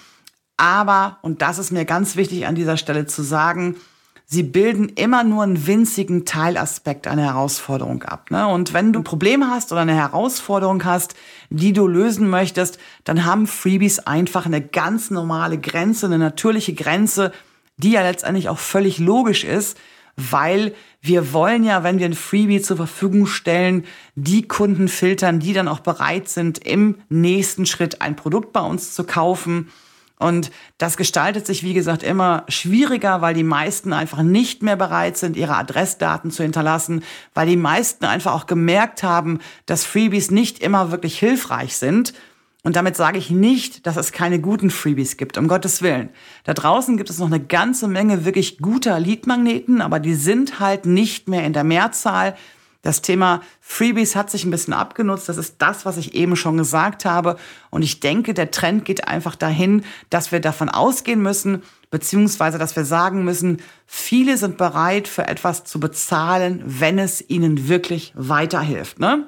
Aber, 0.56 1.18
und 1.22 1.42
das 1.42 1.58
ist 1.58 1.72
mir 1.72 1.84
ganz 1.84 2.16
wichtig 2.16 2.46
an 2.46 2.54
dieser 2.54 2.76
Stelle 2.76 3.06
zu 3.06 3.22
sagen, 3.22 3.76
sie 4.30 4.44
bilden 4.44 4.88
immer 4.90 5.24
nur 5.24 5.42
einen 5.42 5.66
winzigen 5.66 6.24
Teilaspekt 6.24 7.08
einer 7.08 7.24
Herausforderung 7.24 8.04
ab. 8.04 8.30
Ne? 8.30 8.46
Und 8.46 8.72
wenn 8.72 8.92
du 8.92 9.00
ein 9.00 9.04
Problem 9.04 9.50
hast 9.50 9.72
oder 9.72 9.80
eine 9.80 9.94
Herausforderung 9.94 10.84
hast, 10.84 11.14
die 11.50 11.72
du 11.72 11.86
lösen 11.86 12.30
möchtest, 12.30 12.78
dann 13.04 13.24
haben 13.24 13.46
Freebies 13.48 13.98
einfach 13.98 14.46
eine 14.46 14.60
ganz 14.62 15.10
normale 15.10 15.58
Grenze, 15.58 16.06
eine 16.06 16.18
natürliche 16.18 16.74
Grenze, 16.74 17.32
die 17.76 17.92
ja 17.92 18.02
letztendlich 18.02 18.48
auch 18.48 18.58
völlig 18.58 18.98
logisch 18.98 19.44
ist 19.44 19.76
weil 20.16 20.74
wir 21.00 21.32
wollen 21.32 21.64
ja, 21.64 21.82
wenn 21.82 21.98
wir 21.98 22.04
ein 22.04 22.14
Freebie 22.14 22.60
zur 22.60 22.76
Verfügung 22.76 23.26
stellen, 23.26 23.84
die 24.16 24.46
Kunden 24.46 24.88
filtern, 24.88 25.40
die 25.40 25.52
dann 25.52 25.68
auch 25.68 25.80
bereit 25.80 26.28
sind, 26.28 26.58
im 26.58 26.96
nächsten 27.08 27.64
Schritt 27.64 28.02
ein 28.02 28.16
Produkt 28.16 28.52
bei 28.52 28.60
uns 28.60 28.94
zu 28.94 29.04
kaufen. 29.04 29.70
Und 30.20 30.52
das 30.78 30.96
gestaltet 30.96 31.46
sich, 31.46 31.64
wie 31.64 31.74
gesagt, 31.74 32.02
immer 32.02 32.44
schwieriger, 32.48 33.22
weil 33.22 33.34
die 33.34 33.42
meisten 33.42 33.92
einfach 33.92 34.22
nicht 34.22 34.62
mehr 34.62 34.76
bereit 34.76 35.16
sind, 35.16 35.36
ihre 35.36 35.56
Adressdaten 35.56 36.30
zu 36.30 36.42
hinterlassen, 36.42 37.02
weil 37.34 37.48
die 37.48 37.56
meisten 37.56 38.04
einfach 38.04 38.34
auch 38.34 38.46
gemerkt 38.46 39.02
haben, 39.02 39.40
dass 39.66 39.84
Freebies 39.84 40.30
nicht 40.30 40.60
immer 40.60 40.92
wirklich 40.92 41.18
hilfreich 41.18 41.76
sind 41.76 42.12
und 42.62 42.76
damit 42.76 42.94
sage 42.94 43.18
ich 43.18 43.30
nicht, 43.30 43.86
dass 43.86 43.96
es 43.96 44.12
keine 44.12 44.38
guten 44.38 44.70
Freebies 44.70 45.16
gibt, 45.16 45.38
um 45.38 45.48
Gottes 45.48 45.80
Willen. 45.80 46.10
Da 46.44 46.52
draußen 46.52 46.98
gibt 46.98 47.08
es 47.08 47.18
noch 47.18 47.28
eine 47.28 47.40
ganze 47.40 47.88
Menge 47.88 48.26
wirklich 48.26 48.58
guter 48.58 49.00
Leadmagneten, 49.00 49.80
aber 49.80 49.98
die 49.98 50.14
sind 50.14 50.60
halt 50.60 50.84
nicht 50.84 51.26
mehr 51.28 51.44
in 51.44 51.54
der 51.54 51.64
Mehrzahl. 51.64 52.36
Das 52.82 53.02
Thema 53.02 53.42
Freebies 53.60 54.16
hat 54.16 54.30
sich 54.30 54.44
ein 54.44 54.50
bisschen 54.50 54.72
abgenutzt. 54.72 55.28
Das 55.28 55.36
ist 55.36 55.56
das, 55.58 55.84
was 55.84 55.98
ich 55.98 56.14
eben 56.14 56.34
schon 56.34 56.56
gesagt 56.56 57.04
habe. 57.04 57.36
Und 57.68 57.82
ich 57.82 58.00
denke, 58.00 58.32
der 58.32 58.50
Trend 58.50 58.86
geht 58.86 59.06
einfach 59.06 59.36
dahin, 59.36 59.84
dass 60.08 60.32
wir 60.32 60.40
davon 60.40 60.70
ausgehen 60.70 61.20
müssen, 61.20 61.62
beziehungsweise 61.90 62.56
dass 62.58 62.76
wir 62.76 62.86
sagen 62.86 63.24
müssen, 63.24 63.58
viele 63.86 64.38
sind 64.38 64.56
bereit, 64.56 65.08
für 65.08 65.28
etwas 65.28 65.64
zu 65.64 65.78
bezahlen, 65.78 66.62
wenn 66.64 66.98
es 66.98 67.28
ihnen 67.28 67.68
wirklich 67.68 68.12
weiterhilft. 68.16 68.98
Ne? 68.98 69.26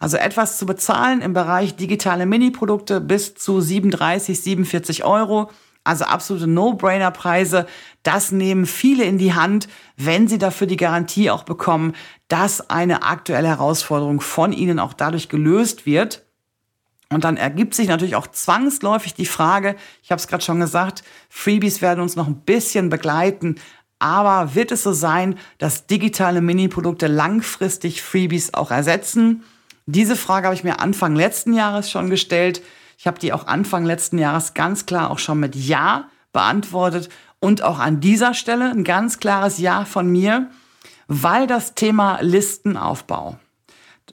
Also 0.00 0.16
etwas 0.16 0.58
zu 0.58 0.64
bezahlen 0.64 1.20
im 1.20 1.34
Bereich 1.34 1.76
digitale 1.76 2.24
Mini-Produkte 2.24 3.00
bis 3.00 3.34
zu 3.34 3.60
37, 3.60 4.40
47 4.40 5.04
Euro. 5.04 5.50
Also 5.84 6.06
absolute 6.06 6.46
No-Brainer-Preise. 6.46 7.66
Das 8.02 8.32
nehmen 8.32 8.66
viele 8.66 9.04
in 9.04 9.18
die 9.18 9.34
Hand, 9.34 9.68
wenn 9.96 10.28
sie 10.28 10.38
dafür 10.38 10.66
die 10.66 10.78
Garantie 10.78 11.30
auch 11.30 11.44
bekommen, 11.44 11.94
dass 12.28 12.70
eine 12.70 13.02
aktuelle 13.02 13.48
Herausforderung 13.48 14.20
von 14.20 14.52
ihnen 14.52 14.78
auch 14.78 14.94
dadurch 14.94 15.28
gelöst 15.28 15.84
wird. 15.84 16.24
Und 17.10 17.24
dann 17.24 17.36
ergibt 17.36 17.74
sich 17.74 17.86
natürlich 17.86 18.16
auch 18.16 18.26
zwangsläufig 18.26 19.14
die 19.14 19.26
Frage, 19.26 19.76
ich 20.02 20.10
habe 20.10 20.18
es 20.18 20.26
gerade 20.26 20.42
schon 20.42 20.58
gesagt, 20.58 21.04
Freebies 21.28 21.82
werden 21.82 22.00
uns 22.00 22.16
noch 22.16 22.26
ein 22.26 22.40
bisschen 22.40 22.88
begleiten, 22.88 23.56
aber 23.98 24.54
wird 24.54 24.72
es 24.72 24.82
so 24.82 24.92
sein, 24.92 25.38
dass 25.58 25.86
digitale 25.86 26.40
Mini-Produkte 26.40 27.06
langfristig 27.06 28.02
Freebies 28.02 28.54
auch 28.54 28.70
ersetzen? 28.70 29.44
Diese 29.86 30.16
Frage 30.16 30.46
habe 30.46 30.56
ich 30.56 30.64
mir 30.64 30.80
Anfang 30.80 31.14
letzten 31.14 31.52
Jahres 31.52 31.90
schon 31.90 32.10
gestellt. 32.10 32.62
Ich 32.98 33.06
habe 33.06 33.18
die 33.18 33.32
auch 33.32 33.46
Anfang 33.46 33.84
letzten 33.84 34.18
Jahres 34.18 34.54
ganz 34.54 34.86
klar 34.86 35.10
auch 35.10 35.18
schon 35.18 35.40
mit 35.40 35.54
Ja 35.54 36.08
beantwortet 36.32 37.08
und 37.40 37.62
auch 37.62 37.78
an 37.78 38.00
dieser 38.00 38.34
Stelle 38.34 38.70
ein 38.70 38.84
ganz 38.84 39.18
klares 39.18 39.58
Ja 39.58 39.84
von 39.84 40.08
mir, 40.08 40.50
weil 41.06 41.46
das 41.46 41.74
Thema 41.74 42.18
Listenaufbau, 42.22 43.38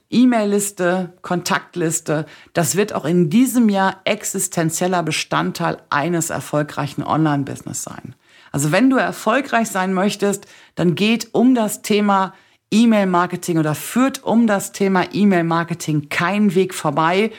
E-Mail-Liste, 0.10 1.14
Kontaktliste, 1.22 2.26
das 2.54 2.76
wird 2.76 2.94
auch 2.94 3.06
in 3.06 3.30
diesem 3.30 3.70
Jahr 3.70 4.02
existenzieller 4.04 5.04
Bestandteil 5.04 5.78
eines 5.90 6.30
erfolgreichen 6.30 7.04
Online-Business 7.04 7.84
sein. 7.84 8.16
Also 8.52 8.72
wenn 8.72 8.90
du 8.90 8.98
erfolgreich 8.98 9.70
sein 9.70 9.94
möchtest, 9.94 10.46
dann 10.76 10.96
geht 10.96 11.30
um 11.34 11.56
das 11.56 11.82
Thema 11.82 12.34
E-Mail-Marketing 12.72 13.58
oder 13.58 13.76
führt 13.76 14.24
um 14.24 14.48
das 14.48 14.72
Thema 14.72 15.06
E-Mail-Marketing 15.14 16.10
keinen 16.10 16.56
Weg 16.56 16.74
vorbei. 16.74 17.32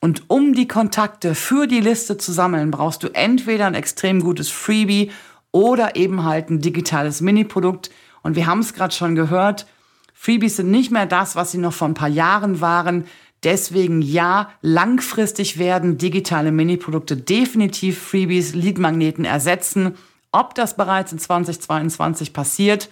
Und 0.00 0.24
um 0.28 0.54
die 0.54 0.66
Kontakte 0.66 1.34
für 1.34 1.66
die 1.66 1.80
Liste 1.80 2.16
zu 2.16 2.32
sammeln, 2.32 2.70
brauchst 2.70 3.02
du 3.02 3.08
entweder 3.08 3.66
ein 3.66 3.74
extrem 3.74 4.20
gutes 4.20 4.48
Freebie 4.48 5.10
oder 5.52 5.94
eben 5.96 6.24
halt 6.24 6.48
ein 6.48 6.60
digitales 6.60 7.20
Mini-Produkt. 7.20 7.90
Und 8.22 8.34
wir 8.34 8.46
haben 8.46 8.60
es 8.60 8.72
gerade 8.72 8.94
schon 8.94 9.14
gehört, 9.14 9.66
Freebies 10.14 10.56
sind 10.56 10.70
nicht 10.70 10.90
mehr 10.90 11.06
das, 11.06 11.34
was 11.34 11.50
sie 11.50 11.58
noch 11.58 11.72
vor 11.72 11.88
ein 11.88 11.94
paar 11.94 12.08
Jahren 12.08 12.60
waren. 12.60 13.06
Deswegen 13.42 14.02
ja, 14.02 14.50
langfristig 14.60 15.58
werden 15.58 15.96
digitale 15.96 16.52
Mini-Produkte 16.52 17.16
definitiv 17.16 17.98
Freebies, 17.98 18.54
Lead-Magneten 18.54 19.24
ersetzen. 19.24 19.94
Ob 20.30 20.54
das 20.54 20.76
bereits 20.76 21.12
in 21.12 21.18
2022 21.18 22.34
passiert, 22.34 22.90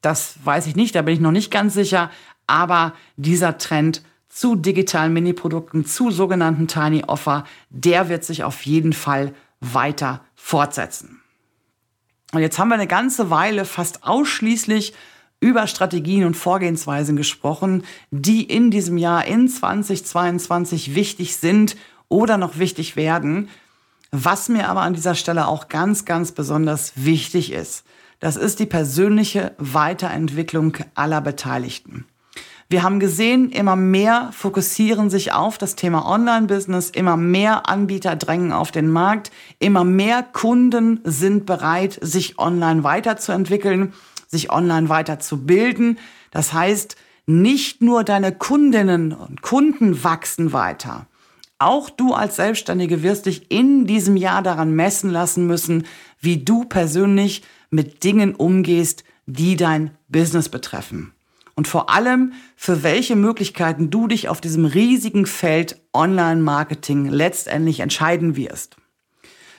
das 0.00 0.36
weiß 0.42 0.66
ich 0.66 0.74
nicht, 0.74 0.94
da 0.94 1.02
bin 1.02 1.14
ich 1.14 1.20
noch 1.20 1.32
nicht 1.32 1.50
ganz 1.50 1.74
sicher. 1.74 2.10
Aber 2.46 2.94
dieser 3.16 3.58
Trend 3.58 4.02
zu 4.34 4.56
digitalen 4.56 5.12
Mini-Produkten, 5.12 5.86
zu 5.86 6.10
sogenannten 6.10 6.66
Tiny 6.66 7.04
Offer, 7.06 7.44
der 7.70 8.08
wird 8.08 8.24
sich 8.24 8.42
auf 8.42 8.66
jeden 8.66 8.92
Fall 8.92 9.32
weiter 9.60 10.22
fortsetzen. 10.34 11.22
Und 12.32 12.40
jetzt 12.40 12.58
haben 12.58 12.68
wir 12.68 12.74
eine 12.74 12.88
ganze 12.88 13.30
Weile 13.30 13.64
fast 13.64 14.02
ausschließlich 14.02 14.92
über 15.38 15.68
Strategien 15.68 16.24
und 16.24 16.36
Vorgehensweisen 16.36 17.14
gesprochen, 17.14 17.84
die 18.10 18.42
in 18.42 18.72
diesem 18.72 18.98
Jahr 18.98 19.24
in 19.24 19.48
2022 19.48 20.96
wichtig 20.96 21.36
sind 21.36 21.76
oder 22.08 22.36
noch 22.36 22.58
wichtig 22.58 22.96
werden. 22.96 23.48
Was 24.10 24.48
mir 24.48 24.68
aber 24.68 24.80
an 24.80 24.94
dieser 24.94 25.14
Stelle 25.14 25.46
auch 25.46 25.68
ganz, 25.68 26.06
ganz 26.06 26.32
besonders 26.32 26.92
wichtig 26.96 27.52
ist, 27.52 27.84
das 28.18 28.34
ist 28.36 28.58
die 28.58 28.66
persönliche 28.66 29.54
Weiterentwicklung 29.58 30.76
aller 30.94 31.20
Beteiligten. 31.20 32.06
Wir 32.68 32.82
haben 32.82 32.98
gesehen, 32.98 33.50
immer 33.50 33.76
mehr 33.76 34.30
fokussieren 34.32 35.10
sich 35.10 35.32
auf 35.32 35.58
das 35.58 35.76
Thema 35.76 36.10
Online-Business, 36.10 36.90
immer 36.90 37.16
mehr 37.16 37.68
Anbieter 37.68 38.16
drängen 38.16 38.52
auf 38.52 38.72
den 38.72 38.88
Markt, 38.90 39.30
immer 39.58 39.84
mehr 39.84 40.22
Kunden 40.22 41.00
sind 41.04 41.44
bereit, 41.44 41.98
sich 42.00 42.38
online 42.38 42.82
weiterzuentwickeln, 42.82 43.92
sich 44.26 44.50
online 44.50 44.88
weiterzubilden. 44.88 45.98
Das 46.30 46.54
heißt, 46.54 46.96
nicht 47.26 47.82
nur 47.82 48.02
deine 48.02 48.32
Kundinnen 48.32 49.12
und 49.12 49.42
Kunden 49.42 50.02
wachsen 50.02 50.52
weiter. 50.54 51.06
Auch 51.58 51.90
du 51.90 52.14
als 52.14 52.36
Selbstständige 52.36 53.02
wirst 53.02 53.26
dich 53.26 53.50
in 53.50 53.86
diesem 53.86 54.16
Jahr 54.16 54.42
daran 54.42 54.72
messen 54.72 55.10
lassen 55.10 55.46
müssen, 55.46 55.86
wie 56.18 56.38
du 56.38 56.64
persönlich 56.64 57.42
mit 57.70 58.04
Dingen 58.04 58.34
umgehst, 58.34 59.04
die 59.26 59.56
dein 59.56 59.90
Business 60.08 60.48
betreffen 60.48 61.14
und 61.56 61.68
vor 61.68 61.90
allem, 61.90 62.32
für 62.56 62.82
welche 62.82 63.16
Möglichkeiten 63.16 63.90
du 63.90 64.06
dich 64.08 64.28
auf 64.28 64.40
diesem 64.40 64.64
riesigen 64.64 65.26
Feld 65.26 65.80
Online-Marketing 65.92 67.08
letztendlich 67.08 67.80
entscheiden 67.80 68.36
wirst. 68.36 68.76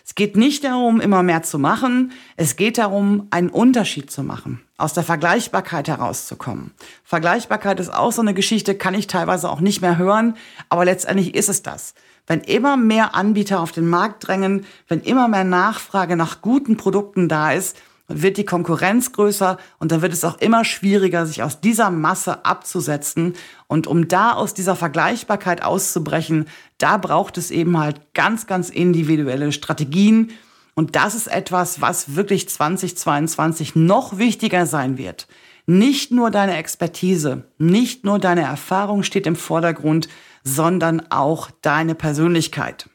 Es 0.07 0.13
geht 0.13 0.37
nicht 0.37 0.63
darum, 0.63 1.01
immer 1.01 1.23
mehr 1.23 1.41
zu 1.41 1.57
machen, 1.57 2.11
es 2.37 2.57
geht 2.57 2.77
darum, 2.77 3.25
einen 3.31 3.49
Unterschied 3.49 4.11
zu 4.11 4.21
machen, 4.21 4.61
aus 4.77 4.93
der 4.93 5.01
Vergleichbarkeit 5.01 5.87
herauszukommen. 5.87 6.71
Vergleichbarkeit 7.03 7.79
ist 7.79 7.91
auch 7.91 8.11
so 8.11 8.21
eine 8.21 8.35
Geschichte, 8.35 8.75
kann 8.75 8.93
ich 8.93 9.07
teilweise 9.07 9.49
auch 9.49 9.61
nicht 9.61 9.81
mehr 9.81 9.97
hören, 9.97 10.35
aber 10.69 10.85
letztendlich 10.85 11.33
ist 11.33 11.49
es 11.49 11.63
das. 11.63 11.95
Wenn 12.27 12.41
immer 12.41 12.77
mehr 12.77 13.15
Anbieter 13.15 13.59
auf 13.59 13.71
den 13.71 13.87
Markt 13.87 14.27
drängen, 14.27 14.65
wenn 14.87 15.01
immer 15.01 15.27
mehr 15.27 15.43
Nachfrage 15.43 16.15
nach 16.15 16.41
guten 16.41 16.77
Produkten 16.77 17.27
da 17.27 17.53
ist, 17.53 17.75
wird 18.07 18.37
die 18.37 18.45
Konkurrenz 18.45 19.11
größer 19.13 19.57
und 19.79 19.91
dann 19.91 20.01
wird 20.01 20.13
es 20.13 20.23
auch 20.23 20.37
immer 20.39 20.63
schwieriger, 20.63 21.25
sich 21.25 21.41
aus 21.41 21.59
dieser 21.59 21.89
Masse 21.89 22.45
abzusetzen. 22.45 23.33
Und 23.67 23.87
um 23.87 24.07
da 24.07 24.33
aus 24.33 24.53
dieser 24.53 24.75
Vergleichbarkeit 24.75 25.63
auszubrechen, 25.63 26.45
da 26.77 26.97
braucht 26.97 27.37
es 27.37 27.51
eben 27.51 27.79
halt 27.79 28.13
ganz, 28.13 28.45
ganz 28.45 28.69
individuelle 28.69 29.51
Strategien. 29.51 30.31
Und 30.75 30.95
das 30.95 31.15
ist 31.15 31.27
etwas, 31.27 31.81
was 31.81 32.15
wirklich 32.15 32.47
2022 32.47 33.75
noch 33.75 34.17
wichtiger 34.17 34.65
sein 34.65 34.97
wird. 34.97 35.27
Nicht 35.65 36.11
nur 36.11 36.29
deine 36.29 36.57
Expertise, 36.57 37.45
nicht 37.57 38.03
nur 38.03 38.19
deine 38.19 38.43
Erfahrung 38.43 39.01
steht 39.01 39.25
im 39.25 39.35
Vordergrund, 39.35 40.09
sondern 40.43 41.11
auch 41.11 41.49
deine 41.61 41.95
Persönlichkeit. 41.95 42.87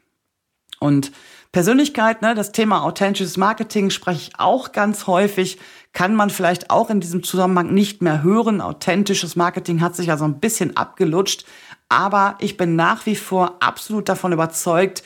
Und 0.79 1.11
Persönlichkeit, 1.52 2.22
ne, 2.22 2.36
das 2.36 2.52
Thema 2.52 2.84
authentisches 2.84 3.36
Marketing 3.36 3.90
spreche 3.90 4.30
ich 4.30 4.38
auch 4.38 4.70
ganz 4.70 5.08
häufig, 5.08 5.58
kann 5.92 6.14
man 6.14 6.30
vielleicht 6.30 6.70
auch 6.70 6.90
in 6.90 7.00
diesem 7.00 7.24
Zusammenhang 7.24 7.74
nicht 7.74 8.02
mehr 8.02 8.22
hören. 8.22 8.60
Authentisches 8.60 9.34
Marketing 9.34 9.80
hat 9.80 9.96
sich 9.96 10.12
also 10.12 10.24
ein 10.24 10.38
bisschen 10.38 10.76
abgelutscht, 10.76 11.44
aber 11.88 12.36
ich 12.38 12.56
bin 12.56 12.76
nach 12.76 13.04
wie 13.04 13.16
vor 13.16 13.56
absolut 13.58 14.08
davon 14.08 14.32
überzeugt, 14.32 15.02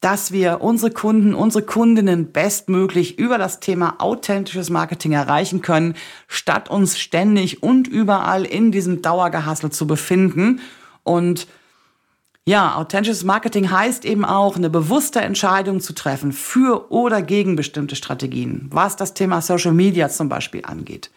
dass 0.00 0.32
wir 0.32 0.62
unsere 0.62 0.90
Kunden, 0.90 1.34
unsere 1.34 1.64
Kundinnen 1.64 2.32
bestmöglich 2.32 3.18
über 3.18 3.36
das 3.36 3.60
Thema 3.60 3.96
authentisches 3.98 4.70
Marketing 4.70 5.12
erreichen 5.12 5.60
können, 5.60 5.94
statt 6.26 6.70
uns 6.70 6.98
ständig 6.98 7.62
und 7.62 7.86
überall 7.86 8.44
in 8.44 8.72
diesem 8.72 9.02
Dauergehassel 9.02 9.70
zu 9.70 9.86
befinden. 9.86 10.60
Und 11.04 11.46
ja, 12.44 12.76
authentisches 12.76 13.22
Marketing 13.22 13.70
heißt 13.70 14.04
eben 14.04 14.24
auch, 14.24 14.56
eine 14.56 14.68
bewusste 14.68 15.20
Entscheidung 15.20 15.80
zu 15.80 15.92
treffen 15.92 16.32
für 16.32 16.90
oder 16.90 17.22
gegen 17.22 17.54
bestimmte 17.54 17.94
Strategien, 17.94 18.68
was 18.72 18.96
das 18.96 19.14
Thema 19.14 19.40
Social 19.40 19.72
Media 19.72 20.08
zum 20.08 20.28
Beispiel 20.28 20.62
angeht. 20.64 21.10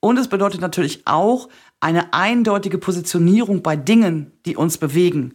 Und 0.00 0.18
es 0.18 0.28
bedeutet 0.28 0.60
natürlich 0.60 1.02
auch 1.04 1.48
eine 1.80 2.12
eindeutige 2.14 2.78
Positionierung 2.78 3.62
bei 3.62 3.74
Dingen, 3.74 4.30
die 4.46 4.56
uns 4.56 4.78
bewegen. 4.78 5.34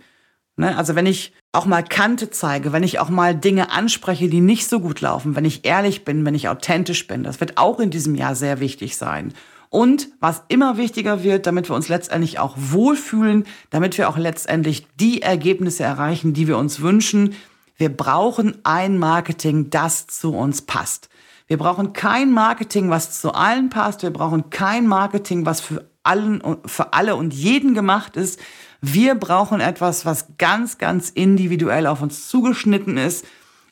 Ne? 0.56 0.78
Also 0.78 0.96
wenn 0.96 1.06
ich 1.06 1.34
auch 1.52 1.66
mal 1.66 1.84
Kante 1.84 2.30
zeige, 2.30 2.72
wenn 2.72 2.84
ich 2.84 3.00
auch 3.00 3.10
mal 3.10 3.36
Dinge 3.36 3.70
anspreche, 3.72 4.30
die 4.30 4.40
nicht 4.40 4.70
so 4.70 4.80
gut 4.80 5.02
laufen, 5.02 5.36
wenn 5.36 5.46
ich 5.46 5.66
ehrlich 5.66 6.06
bin, 6.06 6.26
wenn 6.26 6.36
ich 6.36 6.48
authentisch 6.48 7.06
bin, 7.08 7.24
das 7.24 7.42
wird 7.42 7.58
auch 7.58 7.82
in 7.82 7.90
diesem 7.90 8.16
Jahr 8.16 8.36
sehr 8.36 8.62
wichtig 8.62 8.96
sein. 8.96 9.34
Und 9.74 10.10
was 10.20 10.44
immer 10.50 10.78
wichtiger 10.78 11.24
wird, 11.24 11.48
damit 11.48 11.68
wir 11.68 11.76
uns 11.76 11.90
letztendlich 11.90 12.38
auch 12.38 12.54
wohlfühlen, 12.56 13.44
damit 13.72 13.98
wir 13.98 14.08
auch 14.08 14.18
letztendlich 14.18 14.86
die 15.00 15.24
Ergebnisse 15.24 15.82
erreichen, 15.82 16.34
die 16.34 16.48
wir 16.48 16.60
uns 16.60 16.82
wünschen, 16.82 17.34
wir 17.78 17.90
brauchen 17.90 18.60
ein 18.64 19.00
Marketing, 19.00 19.72
das 19.72 20.06
zu 20.06 20.36
uns 20.36 20.62
passt. 20.62 21.10
Wir 21.48 21.58
brauchen 21.58 21.92
kein 21.92 22.32
Marketing, 22.32 22.92
was 22.92 23.20
zu 23.20 23.34
allen 23.34 23.72
passt. 23.72 24.04
Wir 24.04 24.14
brauchen 24.14 24.52
kein 24.52 24.86
Marketing, 24.86 25.48
was 25.48 25.60
für 25.60 25.84
allen, 26.04 26.44
für 26.68 26.94
alle 26.94 27.16
und 27.16 27.34
jeden 27.34 27.74
gemacht 27.74 28.16
ist. 28.16 28.40
Wir 28.80 29.16
brauchen 29.16 29.60
etwas, 29.60 30.06
was 30.06 30.38
ganz, 30.38 30.78
ganz 30.78 31.10
individuell 31.10 31.88
auf 31.88 32.04
uns 32.04 32.30
zugeschnitten 32.30 32.98
ist. 32.98 33.26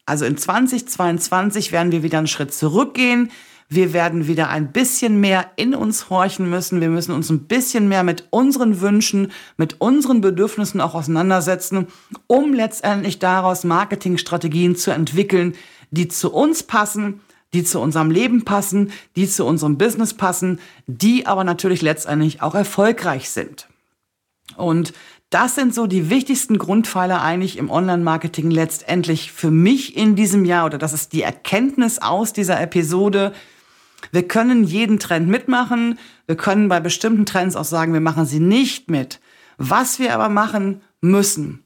Also 0.07 0.25
in 0.25 0.35
2022 0.35 1.71
werden 1.71 1.91
wir 1.91 2.01
wieder 2.01 2.17
einen 2.17 2.25
Schritt 2.25 2.55
zurückgehen. 2.55 3.29
Wir 3.73 3.93
werden 3.93 4.27
wieder 4.27 4.49
ein 4.49 4.73
bisschen 4.73 5.21
mehr 5.21 5.49
in 5.55 5.73
uns 5.73 6.09
horchen 6.09 6.49
müssen. 6.49 6.81
Wir 6.81 6.89
müssen 6.89 7.13
uns 7.13 7.29
ein 7.29 7.47
bisschen 7.47 7.87
mehr 7.87 8.03
mit 8.03 8.27
unseren 8.29 8.81
Wünschen, 8.81 9.31
mit 9.55 9.79
unseren 9.79 10.19
Bedürfnissen 10.19 10.81
auch 10.81 10.93
auseinandersetzen, 10.93 11.87
um 12.27 12.53
letztendlich 12.53 13.19
daraus 13.19 13.63
Marketingstrategien 13.63 14.75
zu 14.75 14.91
entwickeln, 14.91 15.55
die 15.89 16.09
zu 16.09 16.33
uns 16.33 16.63
passen, 16.63 17.21
die 17.53 17.63
zu 17.63 17.79
unserem 17.79 18.11
Leben 18.11 18.43
passen, 18.43 18.91
die 19.15 19.25
zu 19.25 19.45
unserem 19.45 19.77
Business 19.77 20.15
passen, 20.15 20.59
die 20.87 21.25
aber 21.25 21.45
natürlich 21.45 21.81
letztendlich 21.81 22.41
auch 22.41 22.55
erfolgreich 22.55 23.29
sind. 23.29 23.69
Und 24.57 24.91
das 25.29 25.55
sind 25.55 25.73
so 25.73 25.87
die 25.87 26.09
wichtigsten 26.09 26.57
Grundpfeiler 26.57 27.21
eigentlich 27.21 27.57
im 27.57 27.69
Online-Marketing 27.69 28.51
letztendlich 28.51 29.31
für 29.31 29.49
mich 29.49 29.95
in 29.95 30.17
diesem 30.17 30.43
Jahr 30.43 30.65
oder 30.65 30.77
das 30.77 30.91
ist 30.91 31.13
die 31.13 31.21
Erkenntnis 31.21 31.99
aus 31.99 32.33
dieser 32.33 32.59
Episode, 32.59 33.31
wir 34.11 34.27
können 34.27 34.63
jeden 34.63 34.99
Trend 34.99 35.27
mitmachen. 35.27 35.97
Wir 36.25 36.35
können 36.35 36.69
bei 36.69 36.79
bestimmten 36.79 37.25
Trends 37.25 37.55
auch 37.55 37.65
sagen, 37.65 37.93
wir 37.93 38.01
machen 38.01 38.25
sie 38.25 38.39
nicht 38.39 38.89
mit. 38.89 39.19
Was 39.57 39.99
wir 39.99 40.13
aber 40.13 40.29
machen 40.29 40.81
müssen, 41.01 41.63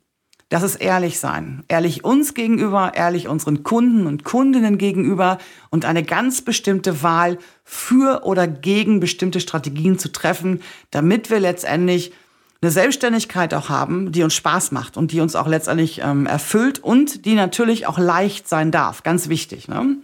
das 0.49 0.63
ist 0.63 0.75
ehrlich 0.75 1.19
sein. 1.19 1.63
Ehrlich 1.67 2.03
uns 2.03 2.33
gegenüber, 2.33 2.91
ehrlich 2.93 3.27
unseren 3.27 3.63
Kunden 3.63 4.05
und 4.05 4.23
Kundinnen 4.23 4.77
gegenüber 4.77 5.39
und 5.69 5.85
eine 5.85 6.03
ganz 6.03 6.41
bestimmte 6.41 7.01
Wahl 7.01 7.39
für 7.63 8.23
oder 8.25 8.47
gegen 8.47 8.99
bestimmte 8.99 9.39
Strategien 9.39 9.97
zu 9.97 10.11
treffen, 10.11 10.61
damit 10.91 11.31
wir 11.31 11.39
letztendlich 11.39 12.13
eine 12.61 12.71
Selbstständigkeit 12.71 13.53
auch 13.53 13.69
haben, 13.69 14.11
die 14.11 14.23
uns 14.23 14.35
Spaß 14.35 14.71
macht 14.71 14.97
und 14.97 15.11
die 15.11 15.19
uns 15.19 15.35
auch 15.35 15.47
letztendlich 15.47 16.01
ähm, 16.01 16.25
erfüllt 16.25 16.79
und 16.79 17.25
die 17.25 17.33
natürlich 17.33 17.87
auch 17.87 17.97
leicht 17.97 18.47
sein 18.47 18.71
darf. 18.71 19.03
Ganz 19.03 19.29
wichtig. 19.29 19.67
Ne? 19.67 19.97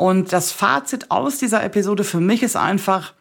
Und 0.00 0.32
das 0.32 0.50
Fazit 0.50 1.10
aus 1.10 1.36
dieser 1.36 1.62
Episode 1.62 2.04
für 2.04 2.20
mich 2.20 2.42
ist 2.42 2.56
einfach, 2.56 3.12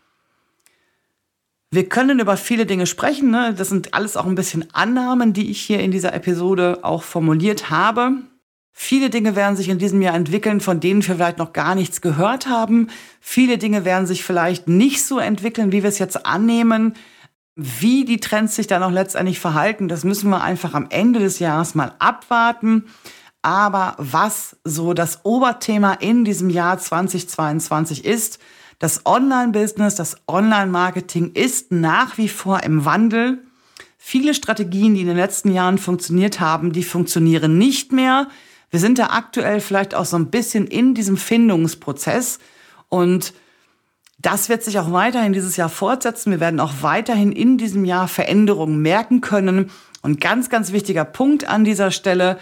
wir 1.72 1.90
können 1.90 2.22
über 2.22 2.38
viele 2.38 2.66
Dinge 2.66 2.86
sprechen. 2.86 3.32
Ne? 3.32 3.54
Das 3.54 3.68
sind 3.68 3.94
alles 3.94 4.16
auch 4.16 4.26
ein 4.26 4.36
bisschen 4.36 4.66
Annahmen, 4.74 5.34
die 5.34 5.52
ich 5.52 5.60
hier 5.60 5.82
in 5.82 5.92
dieser 5.92 6.14
Episode 6.14 6.80
auch 6.84 7.04
formuliert 7.04 7.70
habe. 7.70 8.14
Viele 8.72 9.10
Dinge 9.10 9.36
werden 9.36 9.58
sich 9.58 9.68
in 9.68 9.78
diesem 9.78 10.02
Jahr 10.02 10.16
entwickeln, 10.16 10.62
von 10.62 10.80
denen 10.80 11.06
wir 11.06 11.16
vielleicht 11.16 11.38
noch 11.38 11.52
gar 11.52 11.76
nichts 11.76 12.00
gehört 12.00 12.48
haben. 12.48 12.88
Viele 13.20 13.58
Dinge 13.58 13.84
werden 13.84 14.08
sich 14.08 14.24
vielleicht 14.24 14.70
nicht 14.70 15.04
so 15.04 15.20
entwickeln, 15.20 15.74
wie 15.74 15.84
wir 15.84 15.90
es 15.90 16.00
jetzt 16.00 16.26
annehmen. 16.26 16.94
Wie 17.58 18.06
die 18.06 18.22
Trends 18.22 18.56
sich 18.56 18.68
dann 18.68 18.80
noch 18.80 18.92
letztendlich 18.92 19.42
verhalten, 19.42 19.90
das 19.90 20.06
müssen 20.06 20.30
wir 20.30 20.42
einfach 20.42 20.76
am 20.76 20.88
Ende 20.92 21.20
des 21.20 21.40
Jahres 21.40 21.76
mal 21.76 21.94
abwarten. 22.00 22.86
Aber 23.42 23.96
was 23.98 24.58
so 24.64 24.94
das 24.94 25.24
Oberthema 25.24 25.94
in 25.94 26.26
diesem 26.26 26.50
Jahr 26.50 26.78
2022 26.78 28.06
ist, 28.06 28.40
das 28.80 29.06
Online-Business, 29.06 29.96
das 29.96 30.18
Online-Marketing 30.28 31.32
ist 31.34 31.72
nach 31.72 32.18
wie 32.18 32.30
vor 32.30 32.64
im 32.64 32.86
Wandel. 32.86 33.40
Viele 33.98 34.34
Strategien, 34.34 34.96
die 34.96 35.02
in 35.02 35.08
den 35.08 35.18
letzten 35.18 35.52
Jahren 35.52 35.78
funktioniert 35.78 36.40
haben, 36.40 36.72
die 36.72 36.84
funktionieren 36.84 37.58
nicht 37.58 37.92
mehr. 37.92 38.28
Wir 38.72 38.80
sind 38.80 39.00
da 39.00 39.08
aktuell 39.08 39.60
vielleicht 39.62 39.96
auch 39.96 40.06
so 40.06 40.18
ein 40.18 40.30
bisschen 40.30 40.68
in 40.68 40.94
diesem 40.94 41.18
Findungsprozess 41.18 42.40
und 42.88 43.34
das 44.22 44.50
wird 44.50 44.64
sich 44.64 44.80
auch 44.80 44.92
weiterhin 44.92 45.32
dieses 45.32 45.56
Jahr 45.56 45.70
fortsetzen. 45.70 46.32
Wir 46.32 46.42
werden 46.42 46.60
auch 46.60 46.74
weiterhin 46.82 47.32
in 47.32 47.58
diesem 47.58 47.86
Jahr 47.86 48.08
Veränderungen 48.10 48.82
merken 48.82 49.22
können. 49.22 49.72
Und 50.02 50.20
ganz, 50.20 50.50
ganz 50.50 50.74
wichtiger 50.74 51.06
Punkt 51.06 51.48
an 51.48 51.64
dieser 51.64 51.92
Stelle, 51.92 52.38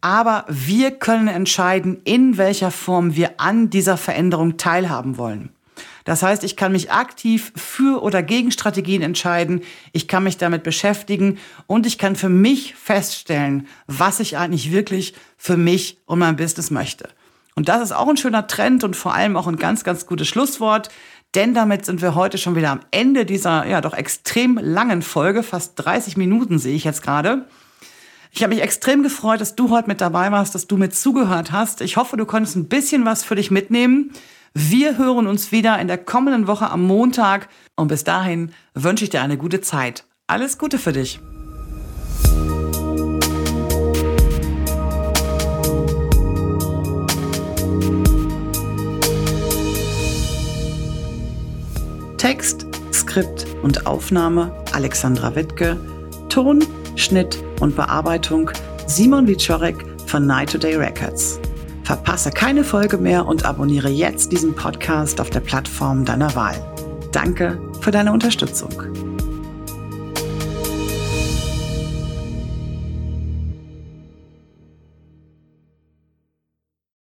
aber 0.00 0.44
wir 0.48 0.92
können 0.92 1.28
entscheiden, 1.28 2.00
in 2.04 2.36
welcher 2.36 2.70
Form 2.70 3.16
wir 3.16 3.40
an 3.40 3.70
dieser 3.70 3.96
Veränderung 3.96 4.56
teilhaben 4.56 5.18
wollen. 5.18 5.50
Das 6.04 6.22
heißt, 6.22 6.42
ich 6.42 6.56
kann 6.56 6.72
mich 6.72 6.90
aktiv 6.90 7.52
für 7.54 8.02
oder 8.02 8.22
gegen 8.22 8.50
Strategien 8.50 9.02
entscheiden, 9.02 9.60
ich 9.92 10.08
kann 10.08 10.24
mich 10.24 10.38
damit 10.38 10.62
beschäftigen 10.62 11.38
und 11.66 11.86
ich 11.86 11.98
kann 11.98 12.16
für 12.16 12.30
mich 12.30 12.74
feststellen, 12.74 13.66
was 13.86 14.18
ich 14.18 14.38
eigentlich 14.38 14.72
wirklich 14.72 15.12
für 15.36 15.58
mich 15.58 15.98
und 16.06 16.18
mein 16.18 16.36
Business 16.36 16.70
möchte. 16.70 17.10
Und 17.56 17.68
das 17.68 17.82
ist 17.82 17.92
auch 17.92 18.08
ein 18.08 18.16
schöner 18.16 18.46
Trend 18.46 18.84
und 18.84 18.96
vor 18.96 19.14
allem 19.14 19.36
auch 19.36 19.48
ein 19.48 19.56
ganz, 19.56 19.84
ganz 19.84 20.06
gutes 20.06 20.28
Schlusswort. 20.28 20.88
Denn 21.34 21.52
damit 21.52 21.84
sind 21.84 22.00
wir 22.00 22.14
heute 22.14 22.38
schon 22.38 22.54
wieder 22.54 22.70
am 22.70 22.80
Ende 22.90 23.26
dieser 23.26 23.66
ja 23.66 23.80
doch 23.80 23.92
extrem 23.92 24.58
langen 24.62 25.02
Folge. 25.02 25.42
Fast 25.42 25.72
30 25.76 26.16
Minuten 26.16 26.58
sehe 26.58 26.74
ich 26.74 26.84
jetzt 26.84 27.02
gerade. 27.02 27.44
Ich 28.30 28.42
habe 28.42 28.54
mich 28.54 28.62
extrem 28.62 29.02
gefreut, 29.02 29.40
dass 29.40 29.56
du 29.56 29.70
heute 29.70 29.88
mit 29.88 30.00
dabei 30.00 30.30
warst, 30.30 30.54
dass 30.54 30.66
du 30.66 30.76
mit 30.76 30.94
zugehört 30.94 31.50
hast. 31.50 31.80
Ich 31.80 31.96
hoffe, 31.96 32.16
du 32.16 32.26
konntest 32.26 32.56
ein 32.56 32.68
bisschen 32.68 33.04
was 33.04 33.24
für 33.24 33.34
dich 33.34 33.50
mitnehmen. 33.50 34.12
Wir 34.54 34.98
hören 34.98 35.26
uns 35.26 35.52
wieder 35.52 35.78
in 35.78 35.88
der 35.88 35.98
kommenden 35.98 36.46
Woche 36.46 36.70
am 36.70 36.82
Montag 36.86 37.48
und 37.76 37.88
bis 37.88 38.04
dahin 38.04 38.52
wünsche 38.74 39.04
ich 39.04 39.10
dir 39.10 39.22
eine 39.22 39.38
gute 39.38 39.60
Zeit. 39.60 40.04
Alles 40.26 40.58
Gute 40.58 40.78
für 40.78 40.92
dich. 40.92 41.20
Text, 52.18 52.66
Skript 52.92 53.46
und 53.62 53.86
Aufnahme 53.86 54.52
Alexandra 54.72 55.34
Wittke, 55.34 55.78
Ton, 56.28 56.64
Schnitt 56.98 57.42
und 57.60 57.76
Bearbeitung 57.76 58.50
Simon 58.86 59.26
Wiczorek 59.26 59.76
von 60.06 60.26
Night 60.26 60.52
Today 60.52 60.76
Records. 60.76 61.40
Verpasse 61.84 62.30
keine 62.30 62.64
Folge 62.64 62.98
mehr 62.98 63.26
und 63.26 63.44
abonniere 63.44 63.88
jetzt 63.88 64.32
diesen 64.32 64.54
Podcast 64.54 65.20
auf 65.20 65.30
der 65.30 65.40
Plattform 65.40 66.04
deiner 66.04 66.34
Wahl. 66.34 66.56
Danke 67.12 67.58
für 67.80 67.90
deine 67.90 68.12
Unterstützung. 68.12 68.97